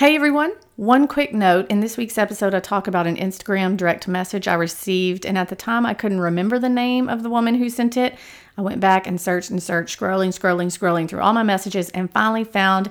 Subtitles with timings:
[0.00, 0.52] Hey everyone!
[0.76, 1.70] One quick note.
[1.70, 5.50] In this week's episode, I talk about an Instagram direct message I received, and at
[5.50, 8.16] the time I couldn't remember the name of the woman who sent it.
[8.56, 12.10] I went back and searched and searched, scrolling, scrolling, scrolling through all my messages, and
[12.10, 12.88] finally found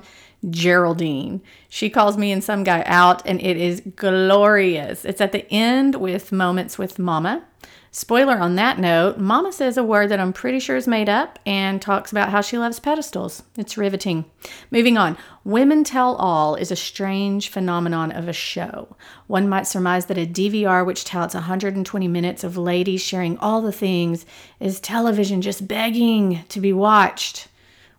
[0.48, 1.42] Geraldine.
[1.68, 5.04] She calls me and some guy out, and it is glorious.
[5.04, 7.44] It's at the end with Moments with Mama.
[7.92, 11.40] Spoiler on that note, Mama says a word that I'm pretty sure is made up
[11.44, 13.42] and talks about how she loves pedestals.
[13.56, 14.26] It's riveting.
[14.70, 18.96] Moving on, Women Tell All is a strange phenomenon of a show.
[19.26, 23.72] One might surmise that a DVR which touts 120 minutes of ladies sharing all the
[23.72, 24.24] things
[24.60, 27.48] is television just begging to be watched.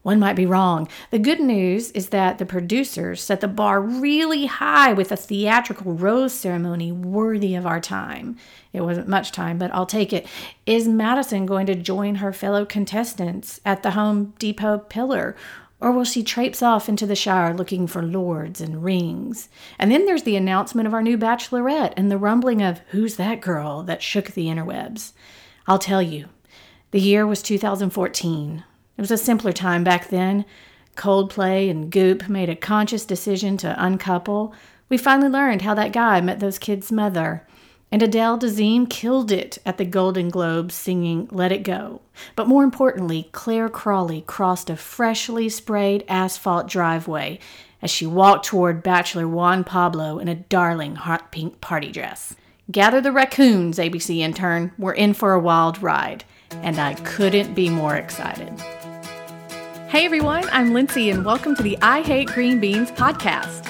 [0.04, 0.88] One might be wrong.
[1.12, 5.94] The good news is that the producers set the bar really high with a theatrical
[5.94, 8.38] rose ceremony worthy of our time.
[8.74, 10.26] It wasn't much time, but I'll take it.
[10.66, 15.36] Is Madison going to join her fellow contestants at the Home Depot pillar?
[15.82, 19.50] Or will she traipse off into the shower looking for lords and rings?
[19.80, 23.42] And then there's the announcement of our new bachelorette and the rumbling of who's that
[23.42, 25.14] girl that shook the interwebs.
[25.68, 26.30] I'll tell you,
[26.92, 28.64] the year was 2014.
[28.98, 30.46] It was a simpler time back then.
[30.96, 34.54] Coldplay and Goop made a conscious decision to uncouple.
[34.88, 37.48] We finally learned how that guy met those kids' mother.
[37.94, 42.00] And Adele Dazeem killed it at the Golden Globes singing Let It Go.
[42.38, 47.40] But more importantly, Clare Crawley crossed a freshly sprayed asphalt driveway
[47.82, 52.34] as she walked toward Bachelor Juan Pablo in a darling hot pink party dress.
[52.72, 54.72] Gather the raccoons, ABC intern.
[54.78, 56.24] We're in for a wild ride.
[56.52, 58.58] And I couldn't be more excited.
[59.90, 63.70] Hey everyone, I'm Lindsay, and welcome to the I Hate Green Beans podcast.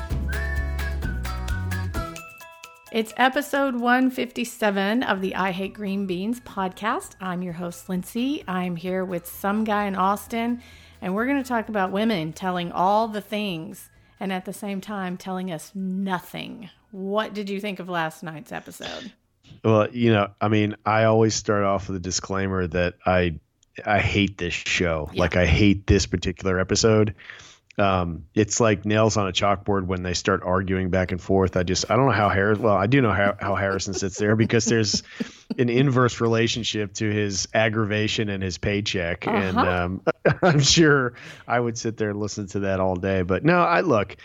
[2.91, 7.15] It's episode 157 of the I Hate Green Beans podcast.
[7.21, 8.43] I'm your host, Lindsay.
[8.49, 10.61] I'm here with some guy in Austin,
[11.01, 14.81] and we're going to talk about women telling all the things and at the same
[14.81, 16.69] time telling us nothing.
[16.91, 19.13] What did you think of last night's episode?
[19.63, 23.39] Well, you know, I mean, I always start off with a disclaimer that I
[23.85, 25.09] I hate this show.
[25.13, 25.21] Yeah.
[25.21, 27.15] Like I hate this particular episode
[27.77, 31.55] um, it's like nails on a chalkboard when they start arguing back and forth.
[31.55, 32.59] I just I don't know how Harris.
[32.59, 35.03] Well, I do know how, how Harrison sits there because there's
[35.57, 39.37] an inverse relationship to his aggravation and his paycheck, uh-huh.
[39.37, 40.01] and um,
[40.41, 41.13] I'm sure
[41.47, 43.21] I would sit there and listen to that all day.
[43.21, 44.17] But no, I look,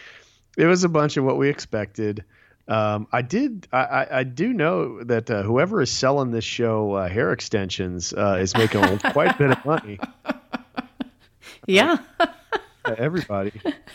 [0.56, 2.24] it was a bunch of what we expected.
[2.68, 3.68] Um, I did.
[3.72, 8.38] I, I, do know that uh, whoever is selling this show uh, hair extensions uh,
[8.40, 10.00] is making quite a bit of money.
[11.68, 11.98] Yeah
[12.98, 13.52] everybody.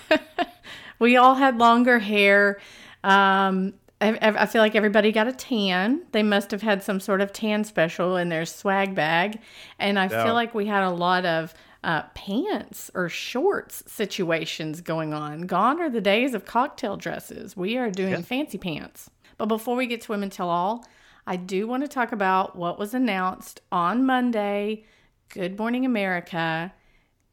[0.99, 2.59] we all had longer hair.
[3.03, 6.01] Um, I, I, feel like everybody got a tan.
[6.11, 9.39] They must have had some sort of tan special in their swag bag.
[9.77, 10.23] And I yeah.
[10.23, 11.53] feel like we had a lot of
[11.83, 15.41] uh, pants or shorts situations going on.
[15.41, 17.55] Gone are the days of cocktail dresses.
[17.55, 18.21] We are doing yeah.
[18.21, 19.09] fancy pants.
[19.37, 20.85] But before we get to Women Tell All,
[21.25, 24.85] I do want to talk about what was announced on Monday.
[25.29, 26.73] Good Morning America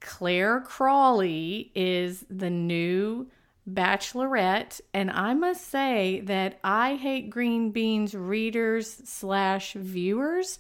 [0.01, 3.29] Clare Crawley is the new
[3.71, 10.59] bachelorette and i must say that i hate green beans readers slash viewers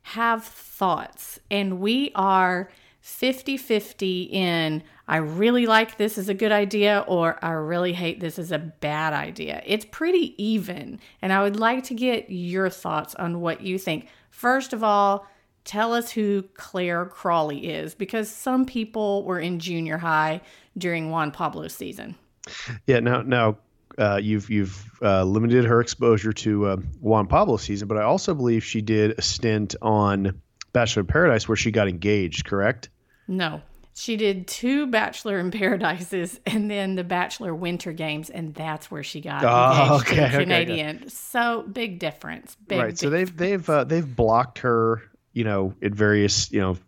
[0.00, 2.70] have thoughts and we are
[3.02, 4.82] 50-50 in.
[5.06, 8.58] I really like this is a good idea or i really hate this is a
[8.58, 9.62] bad idea.
[9.64, 14.08] It's pretty even and i would like to get your thoughts on what you think.
[14.30, 15.26] First of all
[15.66, 20.40] tell us who Clare Crawley is because some people were in junior high
[20.78, 22.14] during Juan Pablo's season.
[22.86, 23.58] Yeah, now now
[23.98, 28.34] uh, you've you've uh, limited her exposure to uh, Juan Pablo's season, but I also
[28.34, 30.40] believe she did a stint on
[30.72, 32.46] Bachelor in Paradise where she got engaged.
[32.46, 32.88] Correct?
[33.28, 33.62] No,
[33.94, 39.02] she did two Bachelor in Paradises and then the Bachelor Winter Games, and that's where
[39.02, 40.96] she got oh, engaged okay, Canadian.
[40.98, 42.56] Okay, So big difference.
[42.68, 42.88] Big, right.
[42.88, 45.02] Big so they've they've uh, they've blocked her
[45.36, 46.78] you know, at various, you know,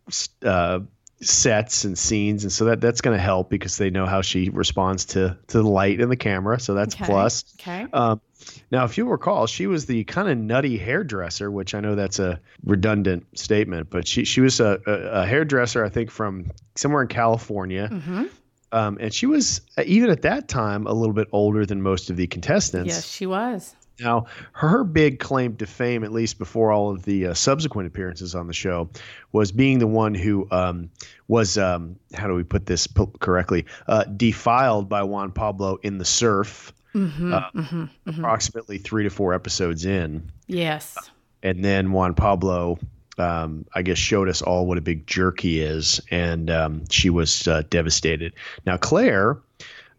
[0.42, 0.80] uh,
[1.20, 4.48] sets and scenes, and so that that's going to help because they know how she
[4.48, 7.04] responds to to the light and the camera, so that's okay.
[7.04, 7.44] plus.
[7.60, 7.86] Okay.
[7.92, 8.22] Um,
[8.70, 12.18] now, if you recall, she was the kind of nutty hairdresser, which I know that's
[12.20, 17.02] a redundant statement, but she she was a, a, a hairdresser, I think, from somewhere
[17.02, 17.90] in California.
[17.92, 18.24] Mm-hmm.
[18.72, 22.16] Um, and she was even at that time a little bit older than most of
[22.16, 22.88] the contestants.
[22.88, 27.28] Yes, she was Now, her big claim to fame, at least before all of the
[27.28, 28.90] uh, subsequent appearances on the show,
[29.32, 30.90] was being the one who um,
[31.26, 32.86] was, um, how do we put this
[33.20, 36.72] correctly, uh, defiled by Juan Pablo in the surf.
[36.94, 38.10] Mm-hmm, uh, mm-hmm, mm-hmm.
[38.10, 40.30] approximately three to four episodes in.
[40.46, 40.96] Yes.
[41.42, 42.78] And then Juan Pablo,
[43.18, 47.10] um, I guess, showed us all what a big jerk he is, and um, she
[47.10, 48.32] was uh, devastated.
[48.64, 49.38] Now, Clare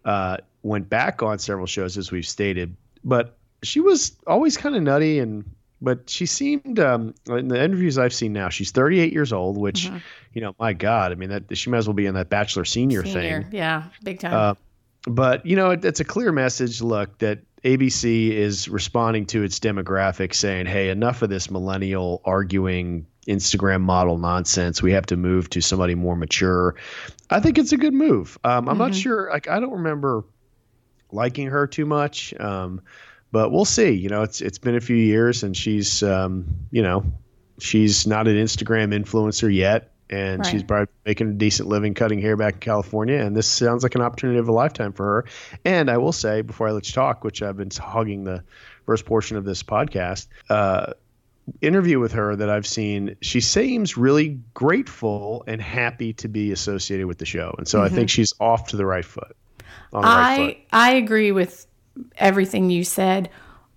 [0.05, 4.83] uh, went back on several shows, as we've stated, but she was always kind of
[4.83, 5.45] nutty and
[5.81, 8.49] but she seemed um, in the interviews I've seen now.
[8.49, 9.97] She's 38 years old, which mm-hmm.
[10.33, 12.65] you know, my God, I mean that she might as well be in that Bachelor
[12.65, 13.43] Senior, senior.
[13.43, 13.51] thing.
[13.51, 14.33] Yeah, big time.
[14.33, 14.55] Uh,
[15.09, 16.81] but you know, it, it's a clear message.
[16.81, 23.05] Look, that ABC is responding to its demographic, saying, "Hey, enough of this millennial arguing."
[23.27, 24.81] Instagram model nonsense.
[24.81, 26.73] We have to move to somebody more mature.
[27.29, 28.39] I think it's a good move.
[28.43, 28.77] Um, I'm mm-hmm.
[28.79, 29.29] not sure.
[29.29, 30.23] Like, I don't remember
[31.11, 32.33] liking her too much.
[32.39, 32.81] Um,
[33.31, 33.91] but we'll see.
[33.91, 37.03] You know, it's it's been a few years, and she's um, you know
[37.59, 40.47] she's not an Instagram influencer yet, and right.
[40.49, 43.17] she's probably making a decent living cutting hair back in California.
[43.17, 45.25] And this sounds like an opportunity of a lifetime for her.
[45.65, 48.43] And I will say before I let you talk, which I've been hogging the
[48.85, 50.27] first portion of this podcast.
[50.49, 50.93] Uh,
[51.61, 57.07] interview with her that I've seen, she seems really grateful and happy to be associated
[57.07, 57.55] with the show.
[57.57, 57.93] And so mm-hmm.
[57.93, 59.35] I think she's off to the right foot.
[59.93, 60.65] I right foot.
[60.71, 61.65] I agree with
[62.17, 63.29] everything you said.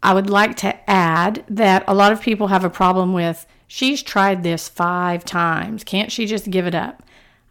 [0.02, 4.02] I would like to add that a lot of people have a problem with she's
[4.02, 5.84] tried this five times.
[5.84, 7.02] Can't she just give it up?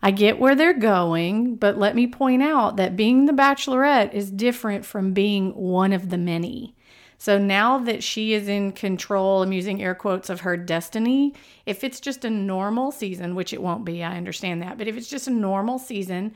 [0.03, 4.31] I get where they're going, but let me point out that being the bachelorette is
[4.31, 6.75] different from being one of the many.
[7.19, 11.35] So now that she is in control, I'm using air quotes of her destiny.
[11.67, 14.97] If it's just a normal season, which it won't be, I understand that, but if
[14.97, 16.33] it's just a normal season,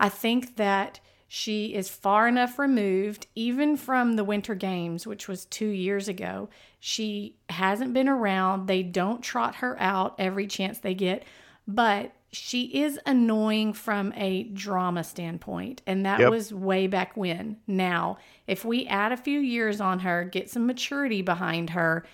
[0.00, 1.00] I think that
[1.34, 6.50] she is far enough removed, even from the Winter Games, which was two years ago.
[6.78, 8.66] She hasn't been around.
[8.66, 11.24] They don't trot her out every chance they get,
[11.66, 15.80] but she is annoying from a drama standpoint.
[15.86, 16.28] And that yep.
[16.30, 17.56] was way back when.
[17.66, 22.04] Now, if we add a few years on her, get some maturity behind her,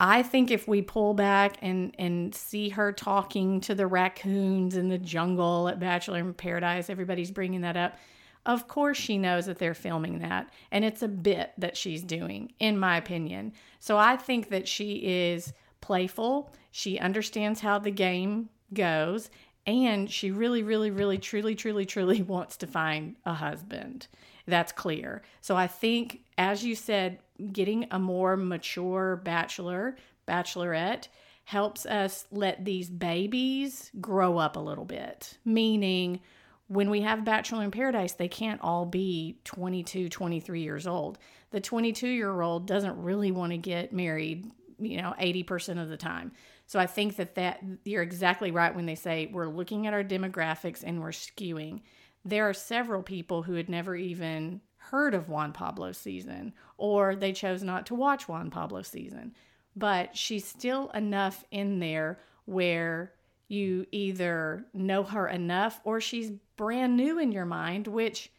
[0.00, 4.88] I think if we pull back and and see her talking to the raccoons in
[4.88, 7.98] the jungle at Bachelor in Paradise, everybody's bringing that up.
[8.44, 12.52] Of course, she knows that they're filming that, and it's a bit that she's doing,
[12.58, 13.52] in my opinion.
[13.78, 16.52] So I think that she is playful.
[16.72, 19.30] She understands how the game goes,
[19.64, 24.08] and she really, really, really, truly, truly, truly wants to find a husband.
[24.46, 25.22] That's clear.
[25.40, 27.20] So I think, as you said,
[27.52, 29.96] getting a more mature bachelor,
[30.26, 31.06] bachelorette,
[31.44, 36.20] helps us let these babies grow up a little bit, meaning,
[36.72, 41.18] when we have Bachelor in Paradise, they can't all be 22, 23 years old.
[41.50, 45.98] The 22 year old doesn't really want to get married, you know, 80% of the
[45.98, 46.32] time.
[46.66, 50.02] So I think that that you're exactly right when they say we're looking at our
[50.02, 51.82] demographics and we're skewing.
[52.24, 57.34] There are several people who had never even heard of Juan Pablo season or they
[57.34, 59.34] chose not to watch Juan Pablo season.
[59.76, 63.12] But she's still enough in there where
[63.48, 68.30] you either know her enough or she's brand new in your mind, which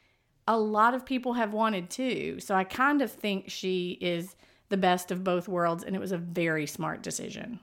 [0.47, 2.39] a lot of people have wanted too.
[2.39, 4.37] So I kind of think she is
[4.69, 7.59] the best of both worlds, and it was a very smart decision.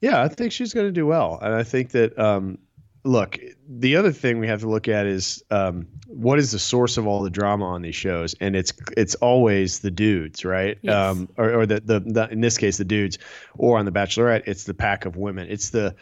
[0.00, 2.18] Yeah, I think she's going to do well, and I think that.
[2.18, 2.58] Um,
[3.04, 6.96] look, the other thing we have to look at is um, what is the source
[6.96, 10.78] of all the drama on these shows, and it's it's always the dudes, right?
[10.80, 10.94] Yes.
[10.94, 13.18] Um, or, or the, the the in this case the dudes,
[13.58, 15.46] or on the Bachelorette, it's the pack of women.
[15.50, 15.94] It's the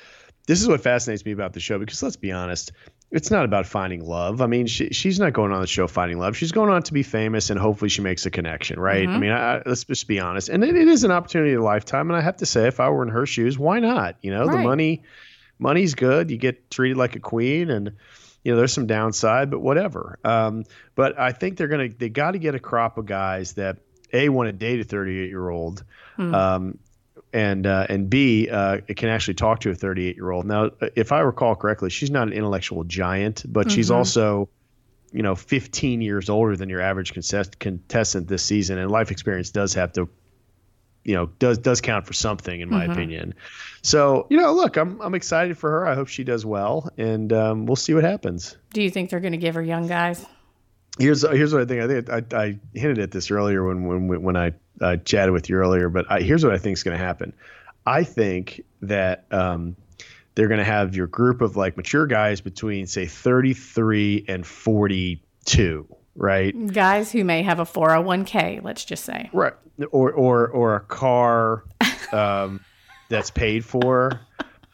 [0.48, 2.72] this is what fascinates me about the show because let's be honest,
[3.10, 4.42] it's not about finding love.
[4.42, 6.36] I mean, she, she's not going on the show finding love.
[6.36, 9.06] She's going on to be famous and hopefully she makes a connection, right?
[9.06, 9.16] Mm-hmm.
[9.16, 10.50] I mean, I, let's just be honest.
[10.50, 12.10] And it, it is an opportunity of a lifetime.
[12.10, 14.16] And I have to say, if I were in her shoes, why not?
[14.20, 14.58] You know, right.
[14.58, 15.04] the money,
[15.58, 16.30] money's good.
[16.30, 17.92] You get treated like a queen and,
[18.44, 20.18] you know, there's some downside, but whatever.
[20.22, 23.54] Um, but I think they're going to, they got to get a crop of guys
[23.54, 23.78] that
[24.12, 25.82] a want to date a 38 year old.
[26.18, 26.34] Mm.
[26.34, 26.78] Um,
[27.32, 30.46] and uh, and B uh, it can actually talk to a 38 year old.
[30.46, 33.74] Now, if I recall correctly, she's not an intellectual giant, but mm-hmm.
[33.74, 34.48] she's also
[35.12, 39.50] you know 15 years older than your average contest- contestant this season, and life experience
[39.50, 40.08] does have to
[41.04, 42.92] you know does does count for something in my mm-hmm.
[42.92, 43.34] opinion.
[43.82, 45.86] So you know, look, I'm I'm excited for her.
[45.86, 48.56] I hope she does well, and um, we'll see what happens.
[48.72, 50.24] Do you think they're going to give her young guys?
[50.98, 51.82] Here's here's what I think.
[51.82, 55.48] I think I, I hinted at this earlier when when when I uh, chatted with
[55.48, 57.32] you earlier, but I, here's what I think is going to happen.
[57.86, 59.76] I think that um,
[60.34, 65.86] they're going to have your group of like mature guys between say 33 and 42
[66.18, 66.72] right?
[66.72, 69.30] Guys who may have a 401k, let's just say.
[69.32, 69.54] Right.
[69.90, 71.64] Or or or a car
[72.12, 72.60] um,
[73.08, 74.20] that's paid for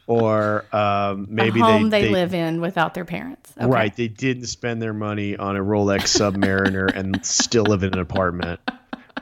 [0.07, 3.53] or um, maybe a home they, they, they live in without their parents.
[3.57, 3.67] Okay.
[3.67, 3.95] Right.
[3.95, 8.61] They didn't spend their money on a Rolex Submariner and still live in an apartment.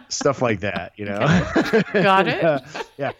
[0.08, 1.18] Stuff like that, you know?
[1.92, 2.44] Got it.
[2.44, 2.60] uh,
[2.98, 3.12] yeah.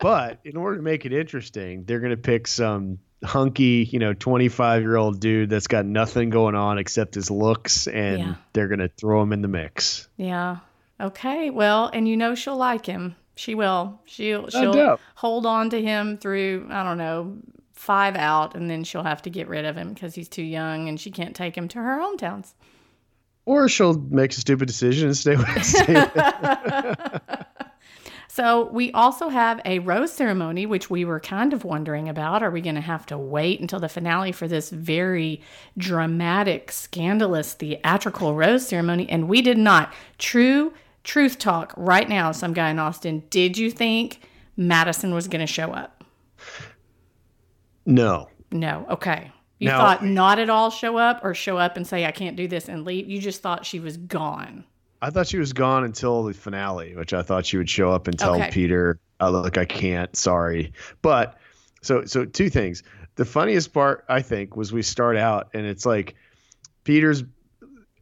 [0.00, 4.14] But in order to make it interesting, they're going to pick some hunky, you know,
[4.14, 8.34] 25 year old dude that's got nothing going on except his looks, and Yeah.
[8.54, 10.08] they're going to throw him in the mix.
[10.16, 10.58] Yeah.
[11.00, 11.50] Okay.
[11.50, 13.14] Well, and you know she'll like him.
[13.40, 13.98] She will.
[14.04, 15.00] She'll oh, she'll doubt.
[15.14, 17.38] hold on to him through I don't know
[17.72, 20.90] five out, and then she'll have to get rid of him because he's too young
[20.90, 22.52] and she can't take him to her hometowns.
[23.46, 27.22] Or she'll make a stupid decision and stay with, stay with
[28.28, 32.42] So we also have a rose ceremony, which we were kind of wondering about.
[32.42, 35.40] Are we going to have to wait until the finale for this very
[35.78, 39.08] dramatic, scandalous, theatrical rose ceremony?
[39.08, 39.94] And we did not.
[40.18, 43.22] True truth talk right now, some guy in Austin.
[43.30, 44.20] Did you think
[44.56, 46.04] Madison was going to show up?
[47.86, 48.28] No.
[48.52, 48.86] No.
[48.90, 49.30] Okay.
[49.58, 49.76] You No.
[49.78, 52.68] thought not at all show up or show up and say, I can't do this
[52.68, 53.08] and leave.
[53.08, 54.64] You just thought she was gone.
[55.02, 58.06] I thought she was gone until the finale, which I thought she would show up
[58.06, 58.50] and tell Okay.
[58.50, 60.14] Peter, oh, "Look, I can't.
[60.14, 61.38] Sorry." But
[61.82, 62.82] so so two things.
[63.16, 66.14] The funniest part I think was we start out and it's like
[66.84, 67.22] Peter's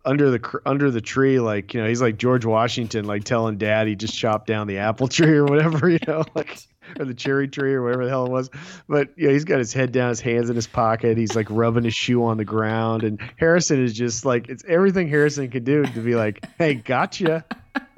[0.04, 3.86] under the under the tree, like you know, he's like George Washington, like telling Dad
[3.86, 6.58] he just chopped down the apple tree or whatever, you know, like
[6.98, 8.50] or the cherry tree or whatever the hell it was.
[8.88, 11.18] But you know, he's got his head down, his hands in his pocket.
[11.18, 15.08] He's like rubbing his shoe on the ground, and Harrison is just like it's everything
[15.08, 17.44] Harrison could do to be like, "Hey, gotcha,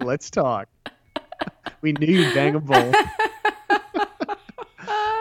[0.01, 0.69] let's talk.
[1.83, 2.93] We knew you'd bang a bull."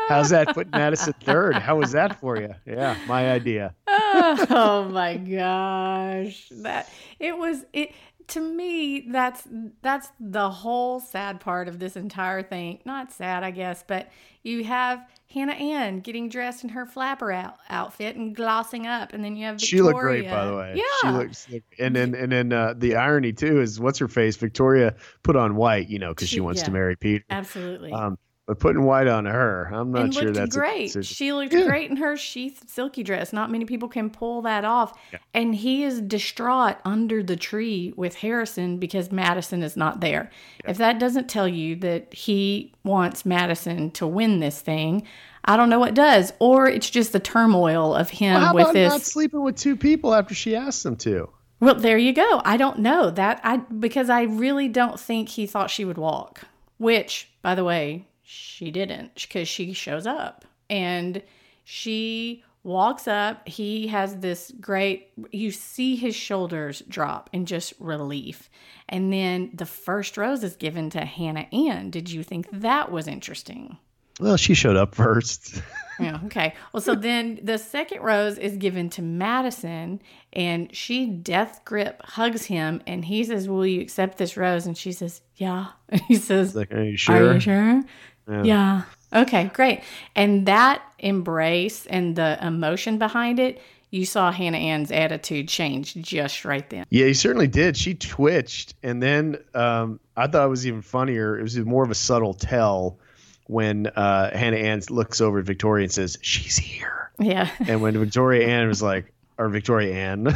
[0.10, 1.56] How's that put Madison third?
[1.56, 2.54] How was that for you?
[2.66, 3.74] Yeah, my idea.
[3.88, 6.90] oh my gosh that
[7.20, 7.92] it was it
[8.28, 9.48] to me that's
[9.82, 14.10] that's the whole sad part of this entire thing not sad i guess but
[14.44, 19.24] you have hannah ann getting dressed in her flapper out, outfit and glossing up and
[19.24, 19.68] then you have Victoria.
[19.70, 20.74] She looked great, by the way.
[20.76, 21.48] yeah she looks.
[21.80, 24.38] And then, and then uh, the irony too is, what's her face?
[24.38, 27.24] Victoria put on white, you know, because she She- wants to marry Peter.
[27.30, 28.18] absolutely Um,
[28.50, 30.88] but putting white on her, I'm not and sure looked that's a great.
[30.88, 31.04] decision.
[31.16, 31.68] She looked Yeah.
[31.68, 33.32] great in her sheath silky dress.
[33.32, 34.98] Not many people can pull that off.
[35.14, 35.20] Yeah.
[35.36, 40.32] And he is distraught under the tree with Harrison because Madison is not there.
[40.66, 45.04] If that doesn't tell you that he wants Madison to win this thing,
[45.46, 46.34] I don't know what does.
[46.40, 48.92] Or it's just the turmoil of him Well, how with about this.
[48.92, 51.30] not sleeping with two people after she asked them to?
[51.60, 52.42] Well, there you go.
[52.44, 56.42] I don't know that I because I really don't think he thought she would walk.
[56.80, 61.24] Which, by the way, she didn't because she shows up and
[61.64, 63.48] she walks up.
[63.48, 68.48] He has this great you see his shoulders drop in just relief.
[68.88, 71.90] And then the first rose is given to Hannah Ann.
[71.90, 73.78] Did you think that was interesting?
[74.20, 75.62] Well, she showed up first.
[76.00, 76.54] Yeah, okay.
[76.72, 82.46] Well, so then the second rose is given to Madison, and she death grip hugs
[82.46, 84.66] him, and he says, Will you accept this rose?
[84.66, 85.68] And she says, Yeah.
[85.90, 87.84] And he says, like, are you sure?" Are you sure?
[88.30, 88.44] Yeah.
[88.44, 88.82] Yeah.
[89.12, 89.82] Okay, great.
[90.16, 93.60] And that embrace and the emotion behind it,
[93.90, 96.86] you saw Hannah Ann's attitude change just right then.
[96.92, 97.76] Yeah, he certainly did.
[97.76, 101.40] She twitched, and then um, I thought it was even funnier.
[101.40, 103.00] It was more of a subtle tell
[103.48, 107.50] when uh, Hannah Ann looks over at Victoria and says, "She's here," Yeah.
[107.68, 110.24] and when Victoria Ann was like, or Victoria Ann,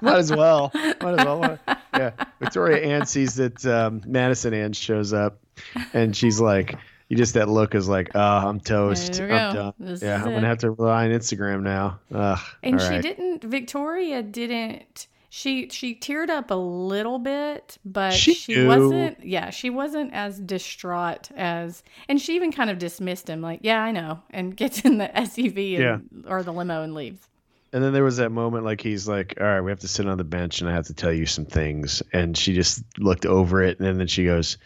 [0.00, 1.58] might as well, might as well.
[1.94, 5.38] Yeah, Victoria Ann sees that um, Madison Ann shows up,
[5.92, 6.76] and she's like.
[7.08, 9.20] You just that look is like, oh, I'm toast.
[9.20, 9.74] I'm done.
[9.78, 12.00] This yeah, I'm gonna have to rely on Instagram now.
[12.10, 13.02] Ugh, And she right.
[13.02, 19.48] didn't Victoria didn't she she teared up a little bit, but She she, wasn't yeah,
[19.48, 23.92] she wasn't as distraught as and she even kind of dismissed him like, "Yeah, I
[23.92, 27.26] know." And gets in the SUV and, or the limo and leaves.
[27.72, 30.06] And then there was that moment like he's like, "All right, we have to sit
[30.06, 33.24] on the bench and I have to tell you some things." And she just looked
[33.24, 34.58] over it and then she goes,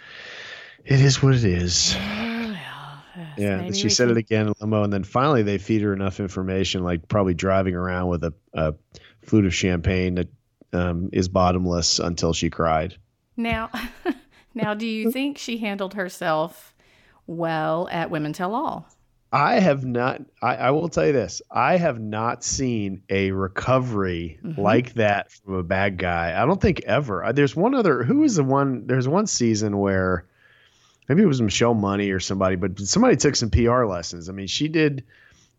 [0.86, 1.94] "It is what it is."
[3.38, 5.92] Yeah, Maybe she said can- it again in limo, and then finally they feed her
[5.92, 8.74] enough information, like probably driving around with a, a
[9.22, 10.28] flute of champagne that
[10.72, 12.96] um, is bottomless until she cried.
[13.36, 13.70] Now,
[14.54, 16.74] now, do you think she handled herself
[17.26, 18.88] well at Women Tell All?
[19.32, 20.22] I have not.
[20.40, 24.56] I, I will tell you this: I have not seen a recovery Mhm.
[24.56, 26.40] like that from a bad guy.
[26.40, 27.22] I don't think ever.
[27.24, 28.02] Uh, There's one other.
[28.02, 28.86] Who is the one?
[28.86, 30.26] There's one season where
[31.08, 34.28] maybe it was Michelle Money or somebody, but somebody took some PR lessons.
[34.28, 35.04] I mean, she did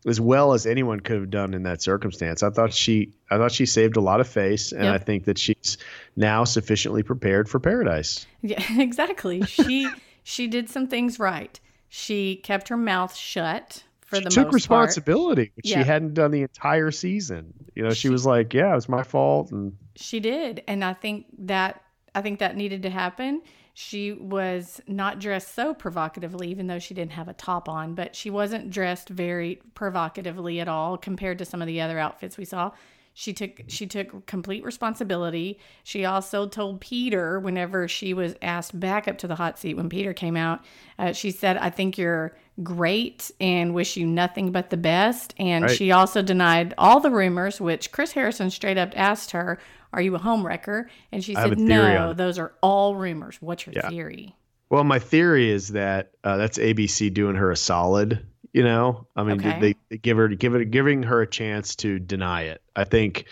[0.06, 2.42] as well as anyone could have done in that circumstance.
[2.42, 4.94] I thought she I thought she saved a lot of face and yep.
[4.94, 5.78] I think that she's
[6.16, 8.26] now sufficiently prepared for paradise.
[8.42, 9.42] Yeah, exactly.
[9.42, 9.88] She
[10.22, 11.58] she did some things right.
[11.88, 16.42] She kept her mouth shut for she the took responsibility, which she hadn't done the
[16.42, 17.52] entire season.
[17.74, 20.62] You know, she, she was like, "Yeah, it was my fault," and she did.
[20.68, 21.82] And I think that
[22.14, 23.42] I think that needed to happen.
[23.80, 28.16] She was not dressed so provocatively, even though she didn't have a top on, but
[28.16, 32.44] she wasn't dressed very provocatively at all compared to some of the other outfits we
[32.44, 32.72] saw.
[33.14, 35.60] She took she took complete responsibility.
[35.84, 39.88] She also told Peter whenever she was asked back up to the hot seat when
[39.88, 40.64] Peter came out,
[40.98, 45.66] uh, she said, "I think you're great and wish you nothing but the best." And
[45.66, 45.76] right.
[45.76, 49.60] she also denied all the rumors, which Chris Harrison straight up asked her,
[49.92, 50.86] are you a homewrecker?
[51.12, 53.36] And she said, No, those are all rumors.
[53.40, 53.88] What's your yeah.
[53.88, 54.34] theory?
[54.70, 58.26] Well, my theory is that uh, that's ABC doing her a solid.
[58.52, 59.60] You know, I mean, okay.
[59.60, 62.62] they, they give her give it giving her a chance to deny it.
[62.74, 63.26] I think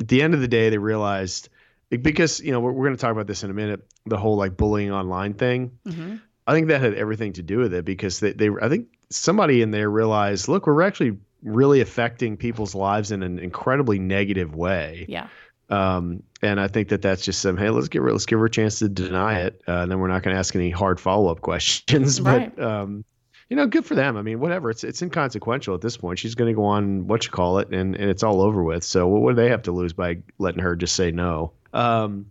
[0.00, 1.48] at the end of the day, they realized
[1.90, 3.86] because you know we're, we're going to talk about this in a minute.
[4.06, 5.78] The whole like bullying online thing.
[5.86, 6.16] Mm-hmm.
[6.46, 9.62] I think that had everything to do with it because they, they I think somebody
[9.62, 15.06] in there realized, look, we're actually really affecting people's lives in an incredibly negative way.
[15.08, 15.28] Yeah.
[15.70, 18.46] Um, and I think that that's just some hey, let's give her let's give her
[18.46, 21.00] a chance to deny it, uh, and then we're not going to ask any hard
[21.00, 22.20] follow up questions.
[22.20, 22.54] Right.
[22.54, 23.04] But um,
[23.48, 24.16] you know, good for them.
[24.16, 24.70] I mean, whatever.
[24.70, 26.18] It's it's inconsequential at this point.
[26.18, 28.84] She's going to go on what you call it, and and it's all over with.
[28.84, 31.52] So what do they have to lose by letting her just say no?
[31.72, 32.30] Um,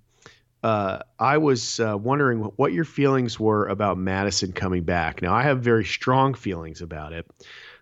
[0.64, 5.22] uh, I was uh, wondering what your feelings were about Madison coming back.
[5.22, 7.28] Now, I have very strong feelings about it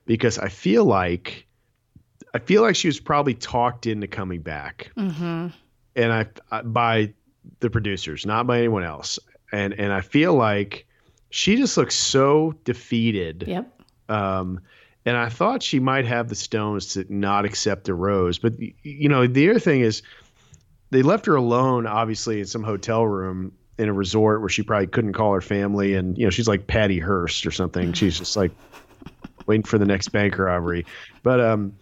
[0.06, 1.45] because I feel like
[2.36, 5.48] I feel like she was probably talked into coming back, mm-hmm.
[5.96, 7.14] and I, I by
[7.62, 9.18] the producers, not by anyone else.
[9.54, 10.86] And and I feel like
[11.30, 13.46] she just looks so defeated.
[13.48, 13.82] Yep.
[14.10, 14.60] Um,
[15.06, 18.38] and I thought she might have the stones to not accept the rose.
[18.38, 20.02] But you know, the other thing is,
[20.90, 24.88] they left her alone, obviously, in some hotel room in a resort where she probably
[24.88, 27.94] couldn't call her family, and you know, she's like Patty Hearst or something.
[27.94, 28.52] She's just like
[29.46, 30.86] waiting for the next bank robbery.
[31.24, 31.78] But um,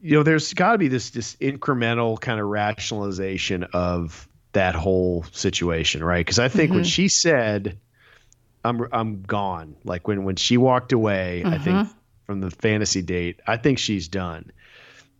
[0.00, 5.24] you know, there's got to be this this incremental kind of rationalization of that whole
[5.32, 6.24] situation, right?
[6.24, 6.76] Because I think mm-hmm.
[6.76, 7.78] when she said,
[8.64, 11.54] "I'm I'm gone," like when when she walked away, mm-hmm.
[11.54, 11.92] I think mm-hmm.
[12.26, 14.52] from the fantasy date, I think she's done.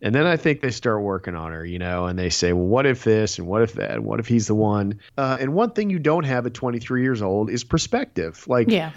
[0.01, 2.65] And then I think they start working on her, you know, and they say, well,
[2.65, 3.91] what if this and what if that?
[3.91, 4.99] And what if he's the one?
[5.17, 8.45] Uh, and one thing you don't have at 23 years old is perspective.
[8.47, 8.91] Like, yeah.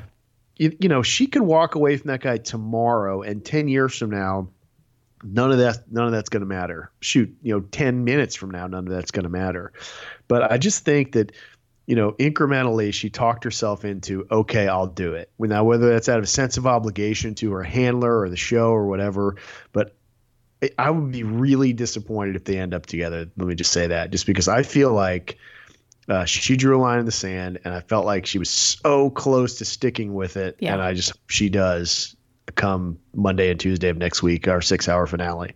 [0.57, 4.11] you, you know, she could walk away from that guy tomorrow, and 10 years from
[4.11, 4.49] now,
[5.23, 6.91] none of that none of that's going to matter.
[7.01, 9.73] Shoot you know 10 minutes from now none of that's going to matter.
[10.29, 11.33] But i just think that
[11.87, 15.31] you know incrementally she talked herself into okay i'll do it.
[15.39, 18.71] Now whether that's out of a sense of obligation to her handler or the show
[18.71, 19.37] or whatever
[19.73, 19.95] but
[20.79, 23.31] i would be really disappointed if they end up together.
[23.37, 25.39] Let me just say that just because i feel like
[26.09, 29.09] uh, she drew a line in the sand and i felt like she was so
[29.09, 30.73] close to sticking with it yeah.
[30.73, 32.17] and i just she does
[32.55, 35.53] come Monday and Tuesday of next week, our six hour finale.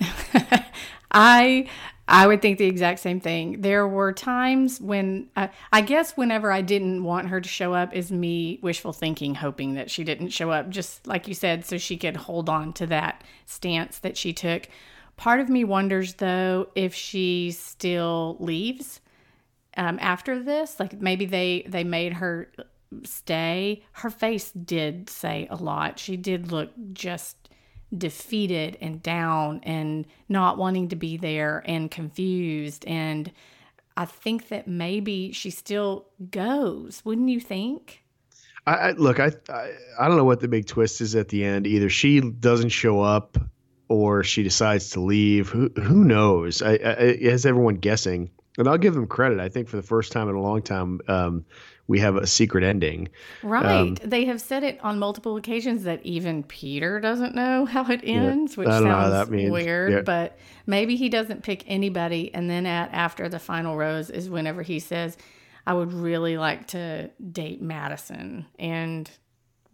[1.10, 1.68] I
[2.06, 3.62] I would think the exact same thing.
[3.62, 7.94] There were times when uh, I guess whenever I didn't want her to show up
[7.94, 11.78] is me wishful thinking, hoping that she didn't show up, just like you said, so
[11.78, 14.68] she could hold on to that stance that she took.
[15.16, 19.00] Part of me wonders though if she still leaves
[19.76, 20.78] um, after this.
[20.78, 22.50] Like maybe they they made her
[23.04, 25.98] stay, her face did say a lot.
[25.98, 27.36] She did look just
[27.96, 32.84] defeated and down and not wanting to be there and confused.
[32.86, 33.30] And
[33.96, 38.02] I think that maybe she still goes, wouldn't you think?
[38.66, 41.44] I, I look, I, I I don't know what the big twist is at the
[41.44, 41.66] end.
[41.66, 43.36] Either she doesn't show up
[43.88, 45.50] or she decides to leave.
[45.50, 46.62] Who who knows?
[46.62, 48.30] I, I, has everyone guessing?
[48.56, 49.40] And I'll give them credit.
[49.40, 51.44] I think for the first time in a long time, um,
[51.86, 53.08] we have a secret ending.
[53.42, 53.64] Right.
[53.64, 58.00] Um, they have said it on multiple occasions that even Peter doesn't know how it
[58.04, 60.00] ends, yeah, which sounds weird, yeah.
[60.00, 62.32] but maybe he doesn't pick anybody.
[62.32, 65.16] And then at after the final rose is whenever he says,
[65.66, 68.46] I would really like to date Madison.
[68.58, 69.10] And,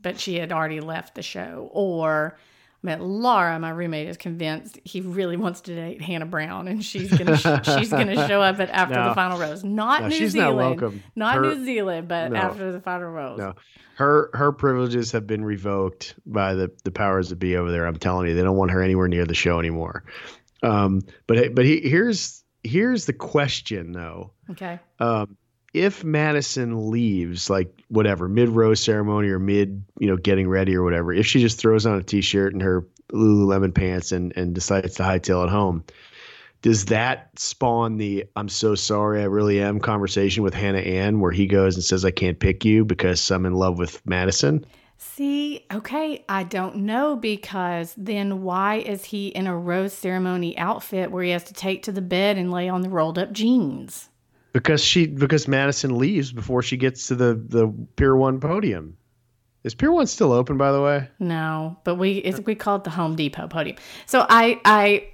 [0.01, 1.69] but she had already left the show.
[1.73, 2.39] Or,
[2.83, 6.83] I mean, Laura, my roommate, is convinced he really wants to date Hannah Brown, and
[6.83, 7.37] she's gonna
[7.79, 9.09] she's gonna show up at after no.
[9.09, 9.63] the final rose.
[9.63, 11.03] Not no, New she's Zealand, not welcome.
[11.15, 13.39] Not her, New Zealand, but no, after the final rose.
[13.39, 13.55] No,
[13.97, 17.87] her her privileges have been revoked by the the powers that be over there.
[17.87, 20.05] I'm telling you, they don't want her anywhere near the show anymore.
[20.63, 24.33] Um, but but he, here's here's the question though.
[24.51, 24.81] Okay.
[24.99, 25.37] Um,
[25.73, 30.83] if Madison leaves, like whatever, mid rose ceremony or mid, you know, getting ready or
[30.83, 34.55] whatever, if she just throws on a t shirt and her Lululemon pants and and
[34.55, 35.85] decides to hightail it home.
[36.63, 41.33] Does that spawn the "I'm so sorry, I really am" conversation with Hannah Ann, where
[41.33, 44.67] he goes and says, "I can't pick you because I'm in love with Madison"?
[44.99, 51.11] See, okay, I don't know because then why is he in a rose ceremony outfit
[51.11, 54.11] where he has to take to the bed and lay on the rolled up jeans?
[54.53, 58.97] Because she because Madison leaves before she gets to the the Pier One podium.
[59.63, 61.07] Is Pier One still open, by the way?
[61.19, 63.77] No, but we it's, we call it the Home Depot podium.
[64.07, 65.07] So I I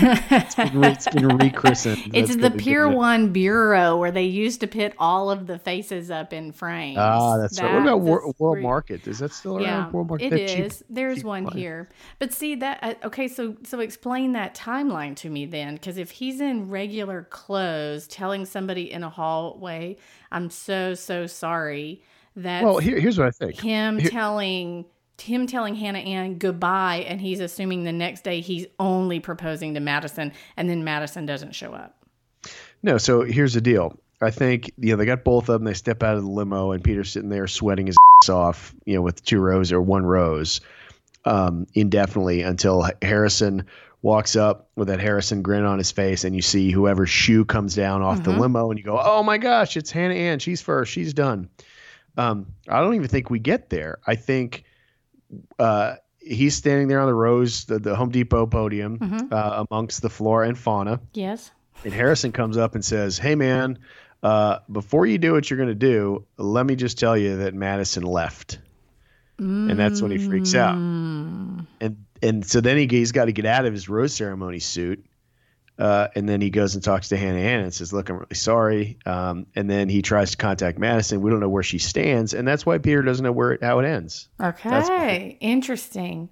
[0.00, 1.98] it's been, it's been rechristened.
[2.14, 2.58] it's That's the.
[2.58, 6.96] Pier One Bureau where they used to put all of the faces up in frames.
[6.98, 7.74] Ah, that's right.
[7.74, 9.06] What about World where- Market?
[9.06, 9.64] Is that still around?
[9.64, 10.32] Yeah, World Market.
[10.32, 10.84] it cheap- is.
[10.88, 11.46] There's one.
[11.48, 12.78] here, but see that.
[12.82, 17.24] Uh, okay, so so explain that timeline to me then, because if he's in regular
[17.24, 19.96] clothes, telling somebody in a hallway,
[20.32, 22.02] "I'm so so sorry,"
[22.36, 23.60] that's Well, here, here's what I think.
[23.60, 24.84] him here- telling
[25.22, 29.80] him telling Hannah Ann goodbye, and he's assuming the next day he's only proposing to
[29.80, 31.94] Madison, and then Madison doesn't show up.
[32.82, 33.96] No, so here's the deal.
[34.20, 35.64] I think you know they got both of them.
[35.64, 38.96] They step out of the limo, and Peter's sitting there sweating his ass off, you
[38.96, 40.60] know, with two rows or one rose,
[41.24, 43.66] um, indefinitely until Harrison
[44.02, 47.74] walks up with that Harrison grin on his face, and you see whoever's shoe comes
[47.74, 48.40] down off the Mhm.
[48.40, 50.40] limo, and you go, "Oh my gosh, it's Hannah Ann.
[50.40, 50.90] She's first.
[50.92, 51.48] She's done."
[52.16, 53.98] Um, I don't even think we get there.
[54.06, 54.64] I think
[55.58, 59.32] uh, he's standing there on the rose, the, the Home Depot podium, Mhm.
[59.32, 61.00] uh, amongst the flora and fauna.
[61.12, 61.50] Yes.
[61.84, 63.78] And Harrison comes up and says, "Hey, man,
[64.22, 67.52] uh, before you do what you're going to do, let me just tell you that
[67.54, 68.58] Madison left."
[69.36, 70.76] And that's when he freaks out.
[70.76, 71.66] Mm.
[71.80, 75.04] And and so then he, he's got to get out of his rose ceremony suit.
[75.78, 78.34] Uh, and then he goes and talks to Hannah Ann and says, "Look, I'm really
[78.34, 81.20] sorry." Um, and then he tries to contact Madison.
[81.20, 83.80] We don't know where she stands, and that's why Peter doesn't know where it, how
[83.80, 84.28] it ends.
[84.40, 86.28] Okay, interesting.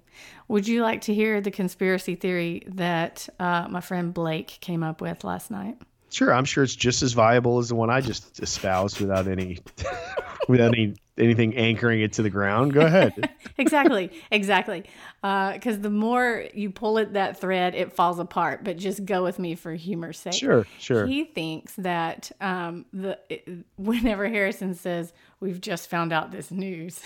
[0.47, 5.01] Would you like to hear the conspiracy theory that uh, my friend Blake came up
[5.01, 5.77] with last night?
[6.09, 9.59] Sure, I'm sure it's just as viable as the one I just espoused without any
[10.47, 12.73] without any anything anchoring it to the ground.
[12.73, 13.29] Go ahead.
[13.57, 14.83] exactly, exactly.
[15.21, 18.63] Because the more you pull at that thread, it falls apart.
[18.63, 20.33] But just go with me for humor's sake.
[20.33, 21.05] Sure, sure.
[21.05, 23.19] He thinks that um, the
[23.77, 27.01] whenever Harrison says, "We've just found out this news,"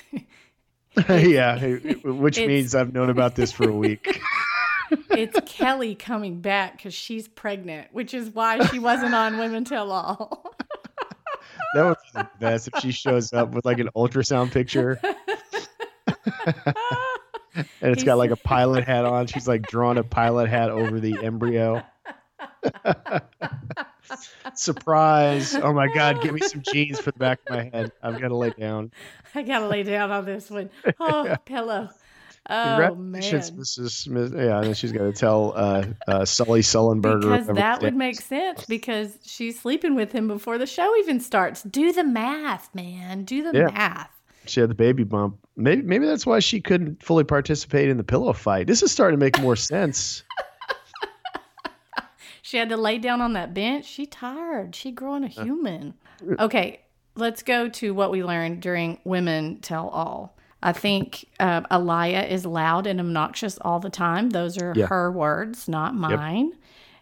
[1.09, 1.59] yeah,
[2.03, 4.21] which means I've known about this for a week.
[5.11, 9.91] it's Kelley coming back because she's pregnant, which is why she wasn't on Women Tell
[9.91, 10.55] All.
[11.73, 14.99] That would be the best if she shows up with like an ultrasound picture.
[17.55, 19.27] and it's got like a pilot hat on.
[19.27, 21.83] She's like drawn a pilot hat over the embryo.
[24.55, 25.55] Surprise.
[25.55, 26.21] Oh my God.
[26.21, 27.91] Give me some jeans for the back of my head.
[28.01, 28.91] I've got to lay down.
[29.35, 30.69] I gotta lay down on this one.
[30.99, 31.89] Oh, pillow.
[32.49, 33.61] Oh Congratulations, man.
[33.61, 33.89] Mrs.
[33.91, 34.33] Smith.
[34.35, 37.21] Yeah, and she's got to tell uh, uh, Sully Sullenberger.
[37.39, 41.63] Because that would make sense because she's sleeping with him before the show even starts.
[41.63, 43.23] Do the math, man.
[43.25, 43.65] Do the Yeah.
[43.73, 44.11] math.
[44.45, 45.37] She had the baby bump.
[45.57, 48.67] Maybe maybe that's why she couldn't fully participate in the pillow fight.
[48.67, 50.23] This is starting to make more sense.
[52.43, 53.83] She had to lay down on that bench.
[53.83, 54.73] She tired.
[54.73, 55.95] She growing a human.
[56.39, 56.79] Okay,
[57.15, 60.36] let's go to what we learned during Women Tell All.
[60.63, 64.31] I think uh, Alayah is loud and obnoxious all the time.
[64.31, 64.87] Those are Yeah.
[64.87, 66.53] her words, not mine.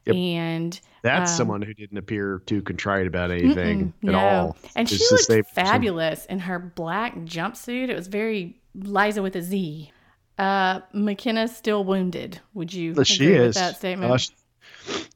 [0.05, 0.15] Yep.
[0.15, 4.17] And That's Um, someone who didn't appear too contrite about anything at no.
[4.19, 4.57] all.
[4.75, 7.89] And It's she just looked fabulous in her black jumpsuit.
[7.89, 9.91] It was very Liza with a Z.
[10.39, 12.39] Uh, Mykenna's still wounded.
[12.55, 13.55] Would you But she is.
[13.55, 14.11] that statement?
[14.11, 14.31] Uh, she-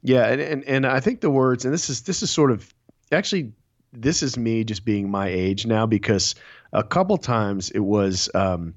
[0.02, 2.72] yeah, and, and and I think the words, and this is this is sort of
[3.12, 3.52] actually
[3.92, 6.34] this is me just being my age now because
[6.72, 8.74] a couple times it was um,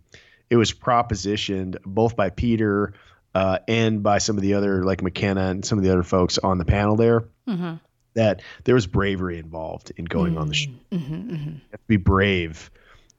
[0.49, 2.93] it was propositioned both by Peter
[3.35, 6.37] uh, and by some of the other like Mykenna and some of the other folks
[6.39, 7.79] on the panel there Mhm.
[8.13, 10.71] that there was bravery involved in going on the show.
[10.91, 11.45] Mhm, mhm.
[11.55, 12.69] You have to be brave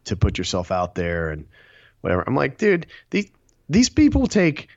[0.04, 1.46] to put yourself out there and
[2.00, 2.24] whatever.
[2.26, 3.30] I'm like, dude, these
[3.68, 4.68] these people take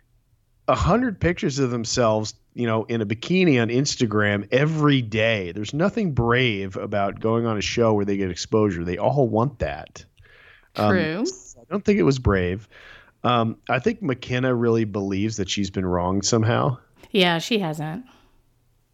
[0.67, 5.51] a hundred pictures of themselves, you know, in a bikini on Instagram every day.
[5.51, 8.83] There's nothing brave about going on a show where they get exposure.
[8.83, 10.03] They all want that.
[10.75, 11.25] Um, True.
[11.57, 12.67] I don't think it was brave.
[13.23, 16.77] Um, I think Mykenna really believes that she's been wronged somehow.
[17.11, 18.05] yeah, she hasn't.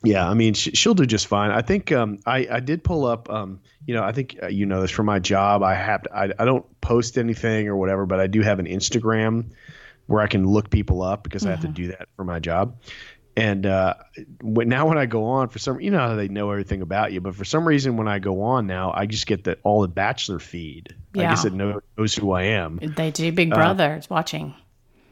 [0.05, 1.51] Yeah, I mean, sh- she'll do just fine.
[1.51, 3.29] I think um, I I did pull up.
[3.29, 5.63] Um, you know, I think uh, you know this for my job.
[5.63, 8.65] I have to, I I don't post anything or whatever, but I do have an
[8.65, 9.51] Instagram
[10.13, 12.77] where I can look people up because I have to do that for my job.
[13.35, 13.95] And uh,
[14.43, 17.13] when, now when I go on for some, you know how they know everything about
[17.13, 19.81] you, but for some reason when I go on now, I just get the all
[19.81, 20.95] the Bachelor feed.
[21.15, 21.23] Yeah.
[21.23, 22.79] I guess it know- knows who I am.
[22.95, 23.29] They do.
[23.29, 24.53] Uh, Big Brother is watching.